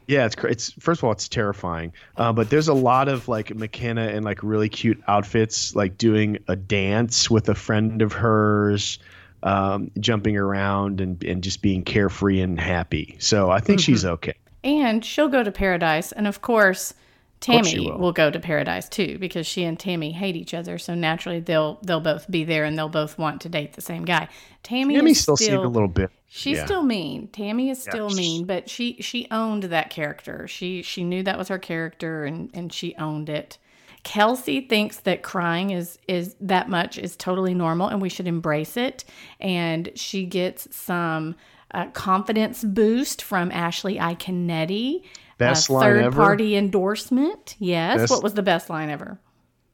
[0.06, 3.48] Yeah, it's it's first of all it's terrifying, uh, but there's a lot of like
[3.48, 9.00] Mykenna in like really cute outfits, like doing a dance with a friend of hers,
[9.42, 13.16] um, jumping around and and just being carefree and happy.
[13.20, 14.36] So I think she's okay.
[14.64, 16.12] And she'll go to paradise.
[16.12, 16.94] And of course,
[17.42, 17.98] Tammy will.
[17.98, 18.12] will.
[18.12, 20.78] go to paradise too because she and Tammy hate each other.
[20.78, 24.06] So naturally, they'll they'll both be there and they'll both want to date the same
[24.06, 24.30] guy.
[24.62, 26.12] Tammy Tammy still still, a little bit.
[26.28, 26.66] She's yeah.
[26.66, 27.28] still mean.
[27.30, 30.48] Tammy is still she's- mean, but she she owned that character.
[30.48, 33.58] She she knew that was her character and and she owned it.
[34.04, 38.78] Kelsey thinks that crying is is that much is totally normal and we should embrace
[38.78, 39.04] it.
[39.40, 41.36] And she gets some
[41.74, 45.04] uh, confidence boost from Ashley Iaconetti.
[45.38, 47.56] Best a line third party endorsement.
[47.60, 48.02] Yes.
[48.02, 49.20] Best- What was the best line ever?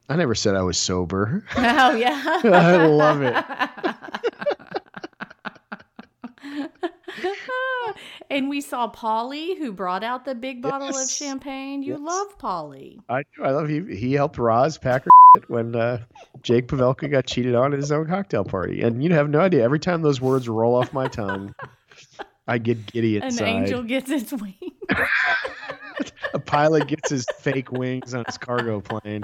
[0.10, 1.44] I never said I was sober.
[1.58, 2.40] Oh yeah.
[2.44, 3.36] I love it.
[8.30, 11.84] and we saw Polly, who brought out the big bottle of champagne.
[11.84, 12.02] You Yes.
[12.02, 13.02] love Polly.
[13.10, 13.44] I do.
[13.44, 15.10] I love he he helped Roz pack her
[15.48, 16.04] when uh,
[16.42, 19.64] Jake Pavelka got cheated on at his own cocktail party, and you have no idea.
[19.64, 21.54] Every time those words roll off my tongue,
[22.48, 23.48] I get giddy inside.
[23.48, 24.56] An angel gets its wings.
[26.34, 29.24] A pilot gets his fake wings on his cargo plane.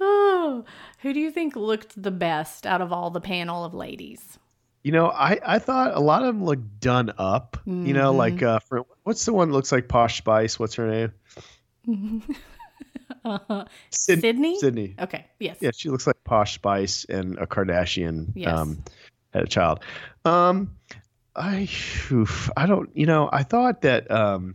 [0.00, 0.64] oh,
[0.98, 4.38] who do you think looked the best out of all the panel of ladies?
[4.82, 7.56] You know, I, I thought a lot of them looked done up.
[7.66, 10.58] You know, like uh, for, what's the one that looks like Posh Spice?
[10.58, 11.10] What's her
[11.86, 12.22] name?
[13.90, 14.58] Syd- Sydney?
[14.58, 14.94] Sydney.
[15.00, 15.56] Okay, yes.
[15.60, 18.56] Yeah, she looks like Posh Spice and a Kardashian Yes.
[18.58, 18.82] um,
[19.32, 19.80] had a child.
[20.24, 20.76] Um,
[21.34, 21.68] I,
[22.10, 24.54] oof, I don't, you know, I thought that, um,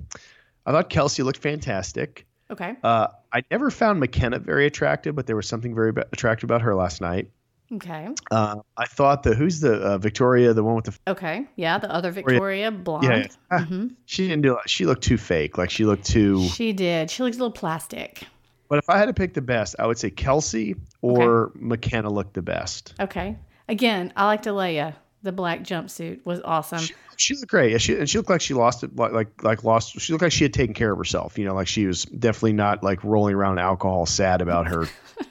[0.66, 2.26] I thought Kelsey looked fantastic.
[2.50, 6.62] Okay, Uh, I never found Mykenna very attractive, but there was something very attractive about
[6.64, 7.30] her last night.
[7.74, 11.46] okay, Uh, I thought the who's the uh, Victoria, the one with the okay.
[11.56, 13.06] Yeah, the other Victoria, blonde.
[13.06, 13.66] yeah, yeah.
[13.66, 16.44] hmm she didn't do she looked too fake, like she looked too.
[16.50, 17.10] She did.
[17.10, 18.24] She looks a little plastic.
[18.72, 22.36] But if I had to pick the best, I would say Kelsey or Mykenna looked
[22.36, 22.94] the best.
[23.02, 23.38] Okay.
[23.68, 24.96] Again, I liked Alayah.
[25.24, 26.80] The black jumpsuit was awesome.
[26.80, 27.72] She, she looked great.
[27.72, 30.00] Yeah, She and she looked like she lost it, like like lost.
[30.00, 31.38] She looked like she had taken care of herself.
[31.38, 34.88] You know, like she was definitely not like rolling around in alcohol, sad about her.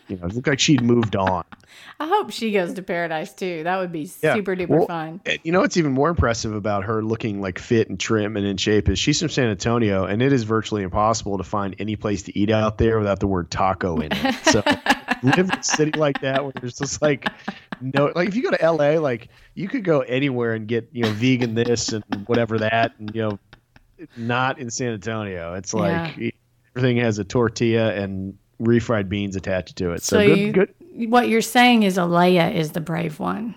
[0.08, 1.44] you know, it looked like she'd moved on.
[1.98, 3.62] I hope she goes to paradise too.
[3.64, 4.34] That would be Yeah.
[4.34, 5.20] super duper Well, fun.
[5.44, 8.56] You know what's even more impressive about her looking like fit and trim and in
[8.56, 12.22] shape is she's from San Antonio, and it is virtually impossible to find any place
[12.22, 14.34] to eat out there without the word taco in it.
[14.44, 14.62] So
[15.22, 17.28] live in a city like that where there's just like
[17.80, 21.02] no like if you go to LA, like you could go anywhere and get, you
[21.04, 23.38] know, vegan this and whatever that and you know
[24.16, 25.54] not in San Antonio.
[25.54, 26.32] It's like
[26.76, 30.02] everything has a tortilla and refried beans attached to it.
[30.02, 30.74] So, So good, you- good
[31.10, 33.54] What you're saying is Alayah is the brave one.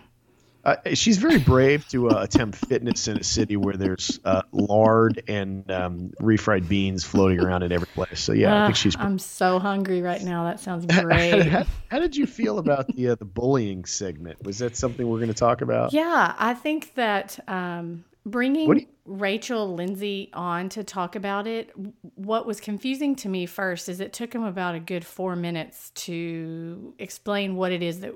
[0.63, 5.21] Uh, she's very brave to uh, attempt fitness in a city where there's uh, lard
[5.27, 8.21] and um, refried beans floating around in every place.
[8.21, 8.95] So yeah, I think she's.
[8.97, 10.45] I'm so hungry right now.
[10.45, 11.65] That sounds how, great.
[11.89, 14.41] how did you feel about the uh, the bullying segment?
[14.43, 15.91] Was that something we're going to talk about?
[15.91, 21.71] yeah, I think that um, bringing you- Rachel Lindsay on to talk about it,
[22.15, 25.89] what was confusing to me first is it took him about a good four minutes
[25.91, 28.13] to explain what it is that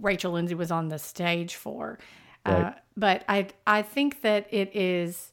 [0.00, 1.98] Rachel Lindsay was on the stage for.
[2.44, 5.32] Uh, but I I think that it is.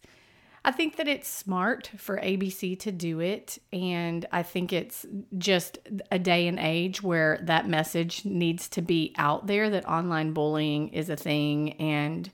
[0.65, 3.57] I think that it's smart for ABC to do it.
[3.71, 5.05] And I think it's
[5.37, 5.79] just
[6.11, 10.89] a day and age where that message needs to be out there that online bullying
[10.89, 11.71] is a thing.
[11.73, 12.29] And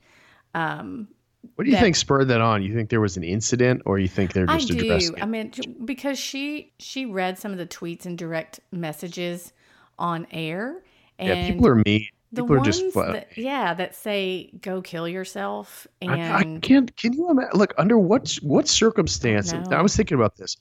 [0.55, 1.07] um,
[1.55, 2.63] What do you that- think spurred that on?
[2.63, 4.85] You think there was an incident, or you think they're just I just do.
[4.85, 5.23] addressing it?
[5.23, 5.51] I mean,
[5.85, 9.53] because she she read some of the tweets and direct messages
[9.99, 10.83] on air.
[11.17, 12.07] And yeah, people are mean.
[12.33, 12.95] the People are ones just.
[12.95, 15.87] that, yeah, that say go kill yourself.
[16.01, 16.95] I, I And can't.
[16.97, 17.51] Can you imagine?
[17.53, 19.53] Look, under what what circumstances?
[19.69, 19.77] No.
[19.77, 20.57] I was thinking about this.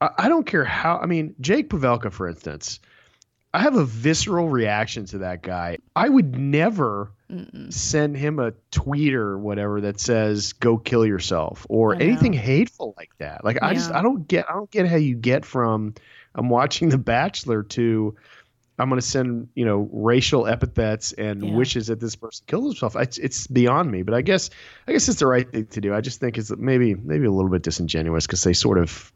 [0.00, 0.98] I, I don't care how.
[0.98, 2.80] I mean, Jake Pavelka, for instance.
[3.54, 5.78] I have a visceral reaction to that guy.
[5.96, 7.70] I would never Mm-mm.
[7.72, 13.10] send him a tweet or whatever that says "Go kill yourself" or anything hateful like
[13.18, 13.44] that.
[13.44, 15.94] Like I just I don't get I don't get how you get from
[16.34, 18.16] I'm watching The Bachelor to
[18.78, 21.54] I'm going to send you know racial epithets and Yeah.
[21.56, 22.96] wishes that this person kills himself.
[22.96, 24.02] It's it's beyond me.
[24.02, 24.48] But I guess
[24.86, 25.92] I guess it's the right thing to do.
[25.94, 29.12] I just think it's maybe maybe a little bit disingenuous because they sort of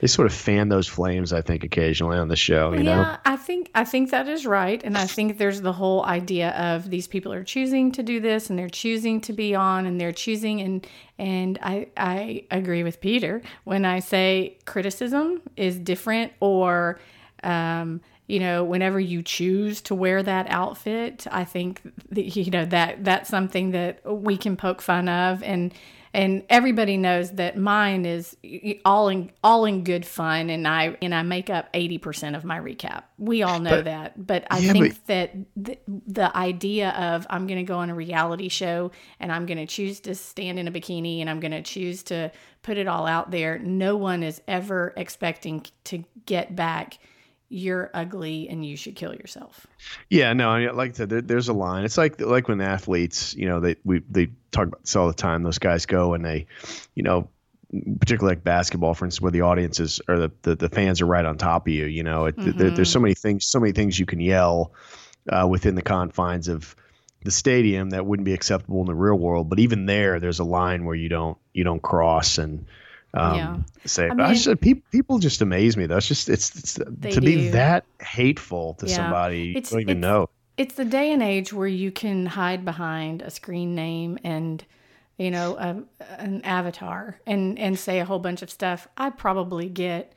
[0.00, 1.32] they sort of fan those flames.
[1.32, 2.72] I think occasionally on the show.
[2.72, 2.96] You know.
[3.02, 6.50] yeah, I think I think that is right, and I think there's the whole idea
[6.50, 10.00] of these people are choosing to do this, and they're choosing to be on, and
[10.00, 10.86] they're choosing, and
[11.18, 16.98] and I I agree with Peter when I say criticism is different, or
[17.42, 22.64] um, you know, whenever you choose to wear that outfit, I think that, you know
[22.64, 25.74] that that's something that we can poke fun of and
[26.12, 28.36] and everybody knows that mine is
[28.84, 32.58] all in all in good fun and i and i make up 80% of my
[32.58, 33.04] recap.
[33.18, 37.26] We all know but, that but i yeah, think but, that the, the idea of
[37.30, 40.58] i'm going to go on a reality show and i'm going to choose to stand
[40.58, 42.30] in a bikini and i'm going to choose to
[42.62, 46.98] put it all out there no one is ever expecting to get back
[47.50, 49.66] you're ugly and you should kill yourself.
[50.08, 51.84] Yeah, no, I mean, like I said, there, there's a line.
[51.84, 55.12] It's like like when athletes, you know, they we they talk about this all the
[55.12, 55.42] time.
[55.42, 56.46] Those guys go and they,
[56.94, 57.28] you know,
[57.98, 61.24] particularly like basketball, for instance, where the audiences or the, the, the fans are right
[61.24, 61.86] on top of you.
[61.86, 62.56] You know, it, mm-hmm.
[62.56, 64.72] there, there's so many things, so many things you can yell
[65.28, 66.74] uh, within the confines of
[67.24, 69.48] the stadium that wouldn't be acceptable in the real world.
[69.48, 72.66] But even there, there's a line where you don't you don't cross and
[73.14, 73.56] um, yeah.
[73.84, 74.06] say.
[74.06, 75.86] I, mean, I just, people, people just amaze me.
[75.86, 77.20] That's just it's, it's to do.
[77.20, 78.96] be that hateful to yeah.
[78.96, 80.28] somebody it's, you don't even it's, know.
[80.56, 84.64] It's the day and age where you can hide behind a screen name and
[85.18, 85.82] you know a,
[86.18, 88.86] an avatar and and say a whole bunch of stuff.
[88.96, 90.14] I probably get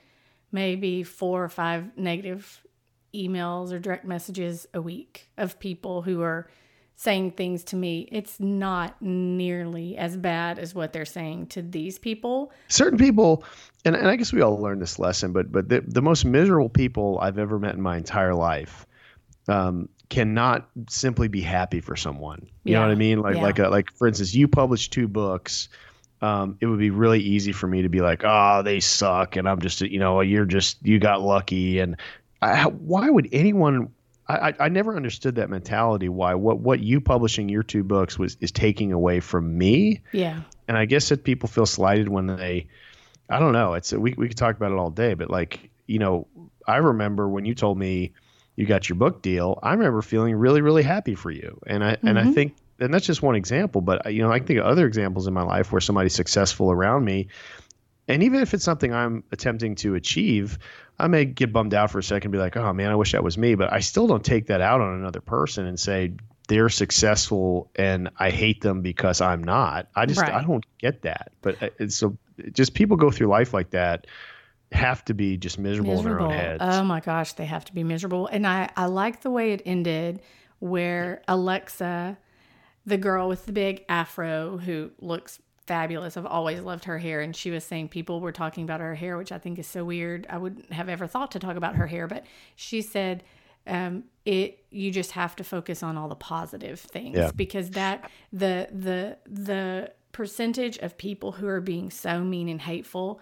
[0.52, 2.62] maybe four or five negative
[3.14, 6.50] emails or direct messages a week of people who are
[6.96, 11.98] saying things to me, it's not nearly as bad as what they're saying to these
[12.00, 12.52] people.
[12.68, 13.44] Certain people,
[13.84, 16.70] and, and I guess we all learned this lesson, but but the, the most miserable
[16.70, 18.86] people I've ever met in my entire life
[19.48, 22.48] um, cannot simply be happy for someone.
[22.64, 22.80] You yeah.
[22.80, 23.20] know what I mean?
[23.20, 23.42] Like yeah.
[23.42, 25.70] like a, like for instance, you published two books.
[26.22, 29.50] Um, it would be really easy for me to be like, "Oh, they suck," and
[29.50, 31.80] I'm just, you know, you're just, you got lucky.
[31.80, 31.98] And
[32.42, 33.92] I, why would anyone
[34.28, 36.08] I, I never understood that mentality.
[36.10, 40.02] Why what what you publishing your two books was is taking away from me.
[40.12, 40.42] Yeah.
[40.68, 42.68] And I guess that people feel slighted when they,
[43.30, 43.74] I don't know.
[43.74, 46.28] It's we we could talk about it all day, but like you know,
[46.66, 48.14] I remember when you told me
[48.56, 49.60] you got your book deal.
[49.62, 52.08] I remember feeling really really happy for you, and I mm-hmm.
[52.08, 52.32] and I mm-hmm.
[52.32, 53.82] think and that's just one example.
[53.82, 56.72] But you know, I can think of other examples in my life where somebody's successful
[56.72, 57.28] around me,
[58.08, 60.60] and even if it's something I'm attempting to achieve,
[61.00, 63.14] I may get bummed out for a second and be like, oh man, I wish
[63.14, 63.56] that was me.
[63.56, 66.14] But I still don't take that out on another person and say
[66.48, 69.88] they're successful and I hate them because I'm not.
[69.96, 70.34] I just, right.
[70.34, 71.32] I don't get that.
[71.42, 72.18] But uh, it's so
[72.52, 74.08] just people go through life like that
[74.74, 76.26] have to be just miserable, miserable.
[76.26, 76.64] in their own heads.
[76.64, 78.28] Oh my gosh, they have to be miserable.
[78.28, 80.22] And I, I like the way it ended
[80.60, 82.18] where Alexa,
[82.86, 86.18] the girl with the big afro who looks fabulous.
[86.18, 87.22] I've always loved her hair.
[87.22, 89.84] And she was saying people were talking about her hair, which I think is so
[89.86, 90.28] weird.
[90.30, 93.24] I wouldn't have ever thought to talk about her hair, but she said,
[93.66, 97.32] um, it you just have to focus on all the positive things yeah.
[97.34, 103.22] because that the the the percentage of people who are being so mean and hateful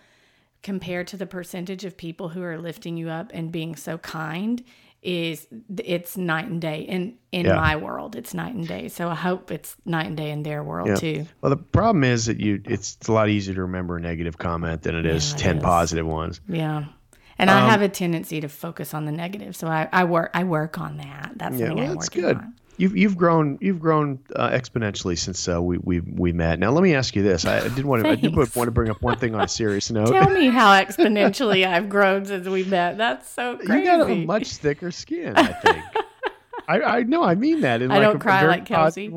[0.64, 4.64] compared to the percentage of people who are lifting you up and being so kind
[5.02, 5.48] is
[5.80, 7.56] it's night and day in in yeah.
[7.56, 10.64] my world it's night and day so i hope it's night and day in their
[10.64, 10.96] world yeah.
[10.96, 14.38] too well the problem is that you it's, a lot easier to remember a negative
[14.38, 15.64] comment than it is yeah, 10 is.
[15.64, 16.86] positive ones yeah
[17.40, 20.30] and um, i have a tendency to focus on the negative so i, I work
[20.36, 22.54] i work on that that's yeah, well, that's good on.
[22.82, 26.58] You've, you've grown you've grown uh, exponentially since uh, we, we we met.
[26.58, 28.72] Now let me ask you this: I, I did want to I did want to
[28.72, 30.08] bring up one thing on a serious note.
[30.08, 32.98] Tell me how exponentially I've grown since we met.
[32.98, 33.74] That's so crazy.
[33.74, 35.36] You got a much thicker skin.
[35.38, 35.86] I think.
[36.68, 37.84] I I know I mean that.
[37.84, 39.14] In I like don't cry like Kelsey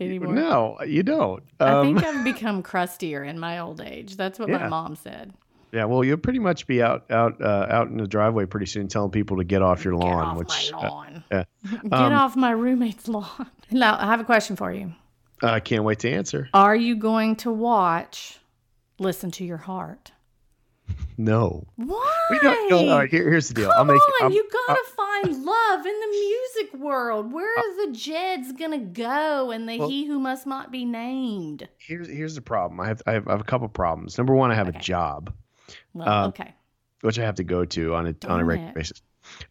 [0.00, 0.32] anymore.
[0.32, 1.42] No, you don't.
[1.60, 4.16] Um, I think I've become crustier in my old age.
[4.16, 4.56] That's what yeah.
[4.56, 5.34] my mom said.
[5.76, 8.88] Yeah, well, you'll pretty much be out out uh, out in the driveway pretty soon,
[8.88, 10.10] telling people to get off your lawn.
[10.10, 11.24] Get off which, my uh, lawn.
[11.30, 11.70] Uh, yeah.
[11.82, 13.50] get um, off my roommate's lawn.
[13.70, 14.94] Now, I have a question for you.
[15.42, 16.48] I can't wait to answer.
[16.54, 18.38] Are you going to watch
[18.98, 20.12] Listen to Your Heart?
[21.18, 21.66] No.
[21.74, 22.14] Why?
[22.30, 23.70] We don't, no, all right, here, here's the deal.
[23.70, 27.32] Come I'll make on, you gotta find love in the music world.
[27.32, 31.68] Where are the Jeds gonna go and the well, He Who Must Not Be Named?
[31.76, 32.78] Here's here's the problem.
[32.78, 34.16] I have I have, I have a couple problems.
[34.16, 34.78] Number one, I have okay.
[34.78, 35.34] a job.
[35.94, 36.54] Well, uh, okay.
[37.02, 38.74] Which I have to go to on a Darn on a regular it.
[38.74, 39.02] basis.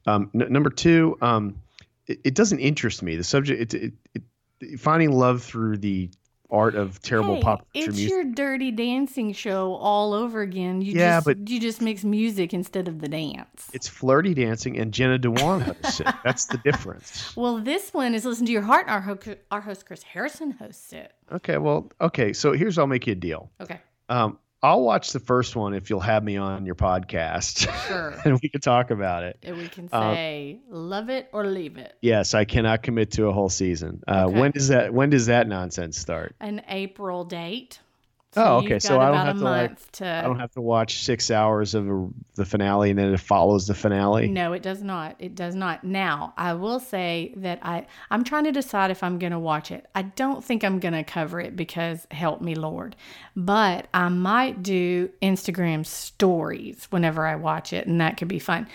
[0.06, 1.62] Um, n- number two, um,
[2.08, 3.16] it, it, doesn't interest me.
[3.16, 4.24] The subject, it, it,
[4.62, 6.10] it, finding love through the
[6.50, 8.10] art of terrible hey, pop it's music.
[8.10, 10.82] your dirty dancing show all over again.
[10.82, 13.70] You yeah, just, but you just mix music instead of the dance.
[13.74, 16.08] It's flirty dancing, and Jenna Dewan hosts it.
[16.24, 17.36] That's the difference.
[17.36, 18.88] Well, this one is listen to your heart.
[18.88, 21.14] Our ho- our host Chris Harrison hosts it.
[21.32, 22.34] Okay, well, okay.
[22.34, 23.52] So here's I'll make you a deal.
[23.60, 23.80] Okay.
[24.10, 27.72] Um, I'll watch the first one if you'll have me on your podcast.
[27.88, 28.20] Sure.
[28.26, 29.38] and we can talk about it.
[29.44, 31.96] And we can um, say um, love it or leave it.
[32.02, 34.02] Yes, I cannot commit to a whole season.
[34.08, 34.40] Uh, okay.
[34.40, 36.36] When does that when does that nonsense start?
[36.40, 37.80] An April date.
[38.36, 38.80] Oh, okay.
[38.80, 40.08] So I don't have to like to.
[40.08, 43.74] I don't have to watch six hours of the finale and then it follows the
[43.74, 44.28] finale.
[44.28, 45.16] No, it does not.
[45.20, 45.84] It does not.
[45.84, 49.72] Now, I will say that I I'm trying to decide if I'm going to watch
[49.72, 49.86] it.
[49.96, 52.96] I don't think I'm going to cover it because help me Lord.
[53.36, 58.68] But I might do Instagram stories whenever I watch it and that could be fun.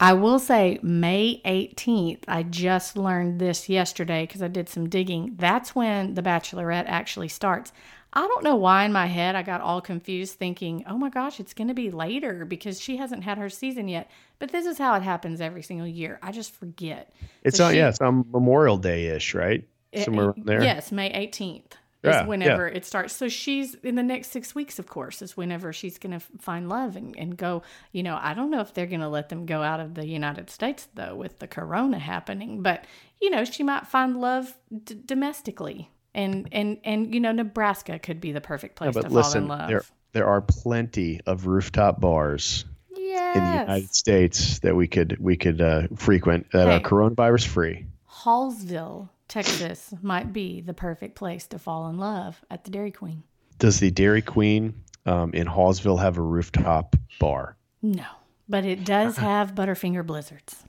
[0.00, 5.34] I will say May 18th, I just learned this yesterday because I did some digging.
[5.36, 7.72] That's when The Bachelorette actually starts.
[8.12, 11.40] I don't know why in my head I got all confused thinking, oh my gosh,
[11.40, 14.10] it's going to be later because she hasn't had her season yet.
[14.38, 16.18] But this is how it happens every single year.
[16.22, 17.12] I just forget.
[17.42, 19.62] It's So on she- yeah, it's on Memorial Day ish, right?
[19.92, 20.62] Eh, Somewhere eh, around there.
[20.62, 23.14] Yes, May 18th Yeah, is whenever it starts.
[23.14, 26.68] So she's in the next six weeks, of course, is whenever she's going to find
[26.68, 27.62] love and, and go.
[27.92, 30.06] You know, I don't know if they're going to let them go out of the
[30.06, 32.62] United States, though, with the corona happening.
[32.62, 32.84] But,
[33.20, 35.90] you know, she might find love d- domestically.
[36.14, 39.46] And, and, and, you know, Nebraska could be the perfect Yeah, place but to listen,
[39.48, 39.68] fall in love.
[39.68, 42.64] there there are plenty of rooftop bars
[42.96, 43.36] yes.
[43.36, 46.76] in the United States that we could we could uh, frequent that Hey.
[46.76, 47.86] are coronavirus free.
[48.10, 53.22] Hallsville, Texas might be the perfect place to fall in love at the Dairy Queen.
[53.58, 54.74] Does the Dairy Queen
[55.06, 57.56] um, in Hallsville have a rooftop bar?
[57.82, 58.06] No,
[58.48, 60.64] but it does have Butterfinger blizzards.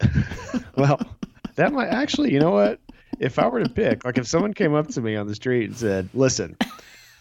[0.76, 1.00] Well,
[1.54, 2.80] that might actually, you know what?
[3.18, 5.64] If I were to pick, like if someone came up to me on the street
[5.70, 6.56] and said, "Listen,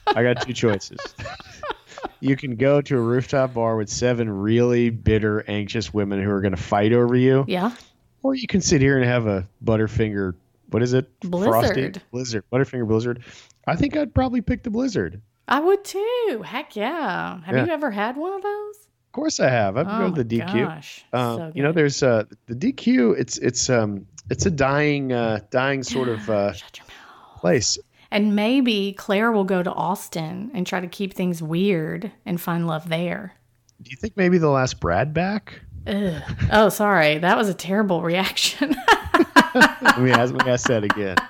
[0.07, 0.99] I got two choices.
[2.19, 6.41] You can go to a rooftop bar with seven really bitter, anxious women who are
[6.41, 7.71] going to fight over you, Yeah,
[8.23, 10.33] or you can sit here and have a Butterfinger.
[10.69, 11.07] What is it?
[11.21, 12.01] Blizzard.
[12.11, 12.43] Blizzard.
[12.51, 13.23] Butterfinger Blizzard.
[13.67, 15.21] I think I'd probably pick the Blizzard.
[15.47, 16.43] I would too.
[16.45, 17.41] Heck yeah.
[17.43, 17.65] Have Yeah.
[17.65, 18.84] you ever had one of those?
[19.15, 19.77] Of course, I have.
[19.77, 20.67] I've oh go to the DQ.
[20.67, 21.05] Gosh.
[21.13, 23.17] Um, so you know, there's uh, the DQ.
[23.17, 27.39] It's it's um it's a dying uh, dying sort of uh, Shut your mouth.
[27.39, 27.77] place.
[28.11, 32.67] And maybe Clare will go to Austin and try to keep things weird and find
[32.67, 33.35] love there.
[33.81, 35.61] Do you think maybe they'll ask Brad back?
[35.87, 36.21] Ugh.
[36.51, 37.17] Oh, sorry.
[37.17, 38.75] That was a terrible reaction.
[39.55, 41.15] Let me ask, let me ask that again.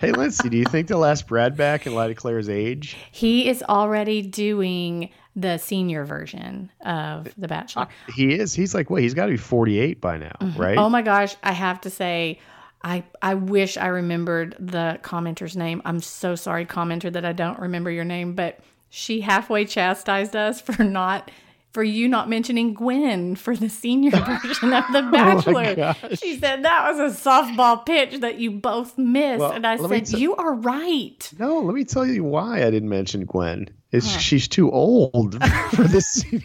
[0.00, 2.96] Hey, Lindsay, do you think they'll ask Brad back in light of Clare's age?
[3.12, 7.82] he is already doing the senior version of The Bachelor.
[7.82, 8.52] Uh, he is.
[8.52, 10.60] He's like, wait, he's got to be 48 by now, mm-hmm.
[10.60, 10.76] right?
[10.76, 12.38] Oh my gosh, I have to say,
[12.84, 15.80] I I wish I remembered the commenter's name.
[15.84, 18.60] I'm so sorry, commenter, that I don't remember your name, but
[18.90, 21.30] she halfway chastised us for not
[21.72, 24.10] for you not mentioning Gwen for the senior
[24.42, 25.74] version of The Bachelor.
[25.74, 26.18] gosh.
[26.20, 29.40] she said that was a softball pitch that you both missed.
[29.40, 31.32] Well, and I said, t- You are right.
[31.38, 33.68] No, let me tell you why I didn't mention Gwen.
[33.90, 35.34] Is she's too old
[35.72, 36.42] for this senior.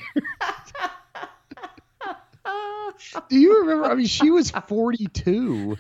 [3.30, 3.86] Do you remember?
[3.86, 5.78] I mean, she was 42.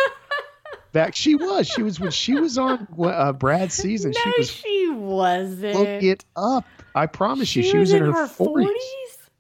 [0.93, 1.67] Back, she was.
[1.67, 4.11] She was when she was on uh, Brad's season.
[4.15, 4.49] No, she was.
[4.51, 5.75] she wasn't.
[5.75, 6.65] Look it up.
[6.95, 8.67] I promise you, She she was, in her, 40s.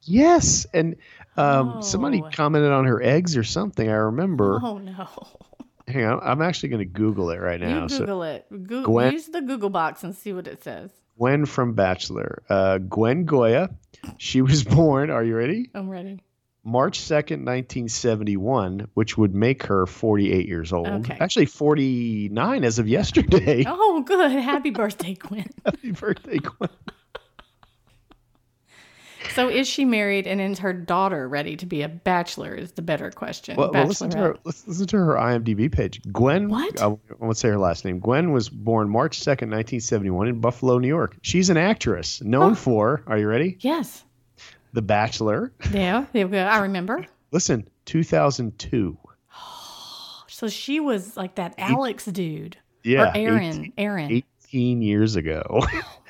[0.07, 0.13] 40s?
[0.13, 0.95] Yes, and
[1.35, 2.29] um, somebody Oh.
[2.31, 3.87] commented on her eggs or something.
[3.89, 4.59] I remember.
[4.63, 5.07] Oh no.
[5.87, 7.83] Hang on, I'm actually going to Google it right now.
[7.83, 8.67] You So Google it.
[8.67, 10.91] Go- Gwen- use the Google box and see what it says.
[11.17, 13.73] Gwen from Bachelor, uh, Gwen Gioia.
[14.17, 15.09] She was born.
[15.09, 15.69] Are you ready?
[15.73, 16.21] I'm ready.
[16.63, 20.87] March 2nd, 1971, which would make her 48 years old.
[20.87, 21.17] Okay.
[21.19, 23.63] Actually, 49 as of yesterday.
[23.65, 24.31] Oh, good.
[24.33, 25.49] Happy birthday, Gwen.
[25.65, 26.69] Happy birthday, Gwen.
[29.37, 32.55] So, is she married and is her daughter ready to be a bachelor?
[32.55, 33.55] Is the better question.
[33.55, 34.35] Well, well, listen to her.
[34.43, 36.01] Listen to her IMDb page.
[36.11, 36.49] Gwen.
[36.49, 36.81] What?
[36.81, 37.99] I won't say her last name.
[37.99, 41.17] Gwen was born March 2nd, 1971, in Buffalo, New York.
[41.21, 43.03] She's an actress known for.
[43.05, 43.57] Are you ready?
[43.59, 44.03] Yes.
[44.73, 45.53] The Bachelor.
[45.71, 46.05] Yeah.
[46.13, 46.39] There we go.
[46.39, 47.05] I remember.
[47.31, 48.97] Listen, 2002.
[50.29, 52.57] So she was like that Alex dude.
[52.83, 53.43] Yeah, or Aaron.
[53.43, 54.23] 18 Aaron.
[54.49, 55.65] 18 years ago.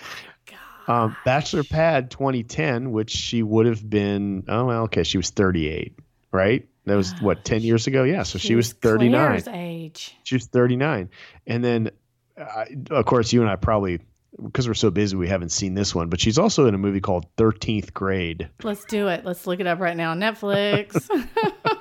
[0.87, 4.43] um, Bachelor Pad 2010, which she would have been.
[4.47, 5.03] Oh, well, okay.
[5.03, 5.97] She was 38,
[6.31, 6.67] right?
[6.85, 8.03] That was what 10 years ago.
[8.03, 9.11] Yeah, so she, was 39.
[9.11, 10.15] Clare's age.
[10.23, 11.09] She was 39.
[11.45, 11.91] And then,
[12.39, 13.99] uh, of course, you and I probably,
[14.41, 17.01] because we're so busy, we haven't seen this one, but she's also in a movie
[17.01, 18.47] called 13th Grade.
[18.63, 19.25] Let's do it.
[19.25, 21.09] Let's look it up right now on Netflix.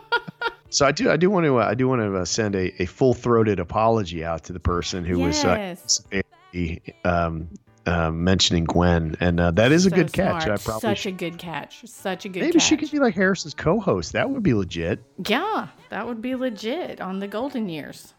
[0.69, 2.83] So I do, I do want to, uh, I do want to uh, send a,
[2.83, 6.03] a full throated apology out to the person who was Yes.
[6.13, 7.49] uh, um,
[7.87, 10.43] um, mentioning Gwen, and uh, that is a So good catch.
[10.47, 11.87] I probably Such should- a good catch.
[11.87, 12.63] Such a good maybe catch.
[12.69, 14.13] she could be like Harris's co-host.
[14.13, 15.03] That would be legit.
[15.27, 18.15] Yeah, that would be legit on the golden years.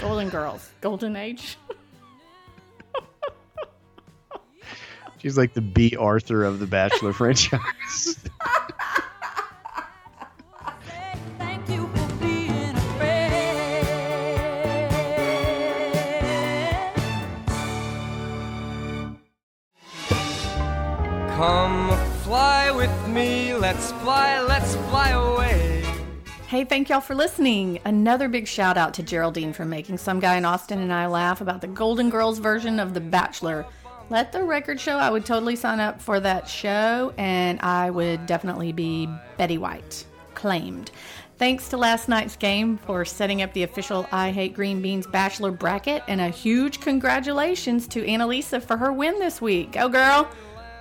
[0.00, 0.70] Golden girls.
[0.80, 1.58] Golden age.
[5.18, 8.18] She's like the Bea Arthur of the Bachelor franchise.
[23.72, 25.82] let's fly, let's fly away.
[26.46, 27.80] Hey, thank y'all for listening.
[27.86, 31.40] Another big shout out to Geraldine for making some guy in Austin and I laugh
[31.40, 33.64] about the Golden Girls version of The Bachelor.
[34.10, 38.26] Let the record show I would totally sign up for that show, and I would
[38.26, 39.08] definitely be
[39.38, 40.04] Betty White.
[40.34, 40.90] Claimed.
[41.38, 45.50] Thanks to last night's game for setting up the official I Hate Green Beans Bachelor
[45.50, 49.72] bracket, and a huge congratulations to Annalisa for her win this week.
[49.72, 50.28] Go, girl!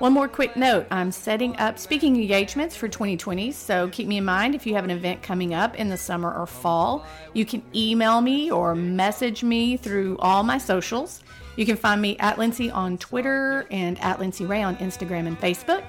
[0.01, 4.25] One more quick note I'm setting up speaking engagements for 2020, so keep me in
[4.25, 7.05] mind if you have an event coming up in the summer or fall.
[7.33, 11.21] You can email me or message me through all my socials.
[11.55, 15.39] You can find me at Lindsay on Twitter and at Lindsay Ray on Instagram and
[15.39, 15.83] Facebook.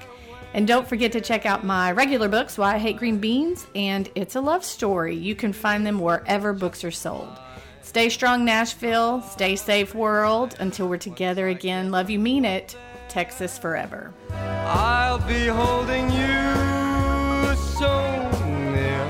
[0.53, 4.11] And don't forget to check out my regular books, Why I Hate Green Beans and
[4.13, 5.15] It's a Love Story.
[5.15, 7.35] You can find them wherever books are sold.
[7.81, 9.23] Stay strong, Nashville.
[9.23, 10.55] Stay safe, world.
[10.59, 12.77] Until we're together again, love you, mean it.
[13.13, 14.11] Texas forever.
[14.31, 18.31] I'll be holding you so
[18.71, 19.07] near.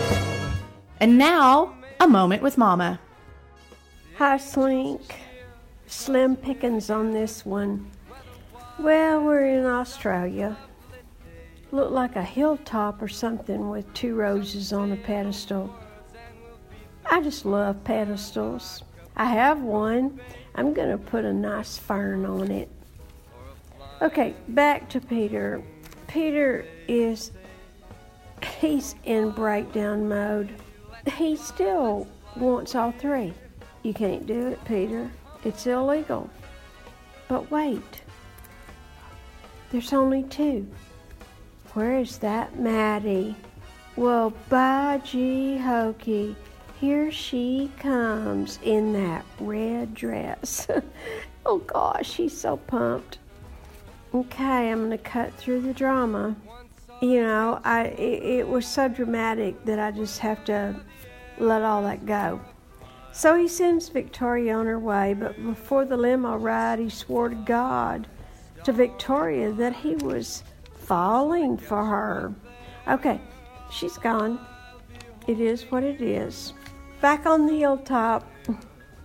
[0.99, 2.99] And now, a moment with Mama.
[4.17, 5.15] Hi, Slink.
[5.87, 7.89] Slim pickings on this one.
[8.77, 10.57] Well, we're in Australia.
[11.71, 15.73] Look like a hilltop or something with two roses on a pedestal.
[17.05, 18.83] I just love pedestals.
[19.15, 20.19] I have one.
[20.55, 22.69] I'm going to put a nice fern on it.
[24.01, 25.61] Okay, back to Peter.
[26.07, 27.31] Peter is
[28.59, 30.49] he's in breakdown mode.
[31.15, 33.33] He still wants all three.
[33.83, 35.09] You can't do it, Peter.
[35.43, 36.29] It's illegal.
[37.27, 38.01] But wait.
[39.71, 40.67] There's only two.
[41.73, 43.35] Where is that Maddie?
[43.95, 46.35] Well, by gee hokey,
[46.79, 50.67] here she comes in that red dress.
[51.45, 53.17] oh gosh, she's so pumped.
[54.13, 56.35] Okay, I'm gonna cut through the drama.
[57.01, 60.79] You know, I it, it was so dramatic that I just have to
[61.39, 62.39] let all that go.
[63.11, 67.35] So he sends Victoria on her way, but before the limo ride, he swore to
[67.35, 68.07] God,
[68.63, 70.43] to Victoria, that he was
[70.75, 72.35] falling for her.
[72.87, 73.19] Okay,
[73.71, 74.39] she's gone.
[75.25, 76.53] It is what it is.
[77.01, 78.29] Back on the hilltop,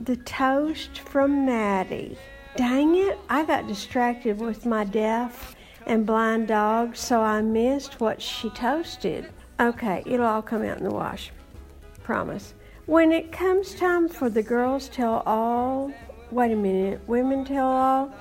[0.01, 2.19] the toast from Maddie.
[2.59, 5.55] Dang it, I got distracted with my deaf
[5.87, 9.31] and blind dog, so I missed what she toasted.
[9.61, 11.31] Okay, it'll all come out in the wash.
[12.03, 12.55] Promise.
[12.87, 15.93] When it comes time for the girls tell all,
[16.33, 18.13] wait a minute, women tell all,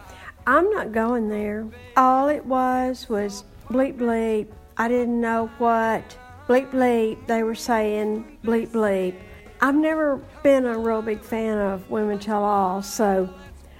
[0.45, 1.67] I'm not going there.
[1.95, 4.49] All it was was bleep bleep.
[4.77, 6.15] I didn't know what.
[6.47, 7.25] Bleep bleep.
[7.25, 9.15] They were saying bleep bleep.
[9.61, 13.33] I've never been a real big fan of women tell all, so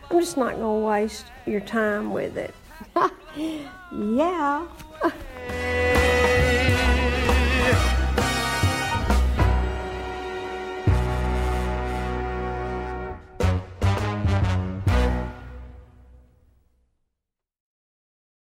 [0.10, 2.56] I'm just not going to waste your time with it.
[3.92, 4.68] yeah.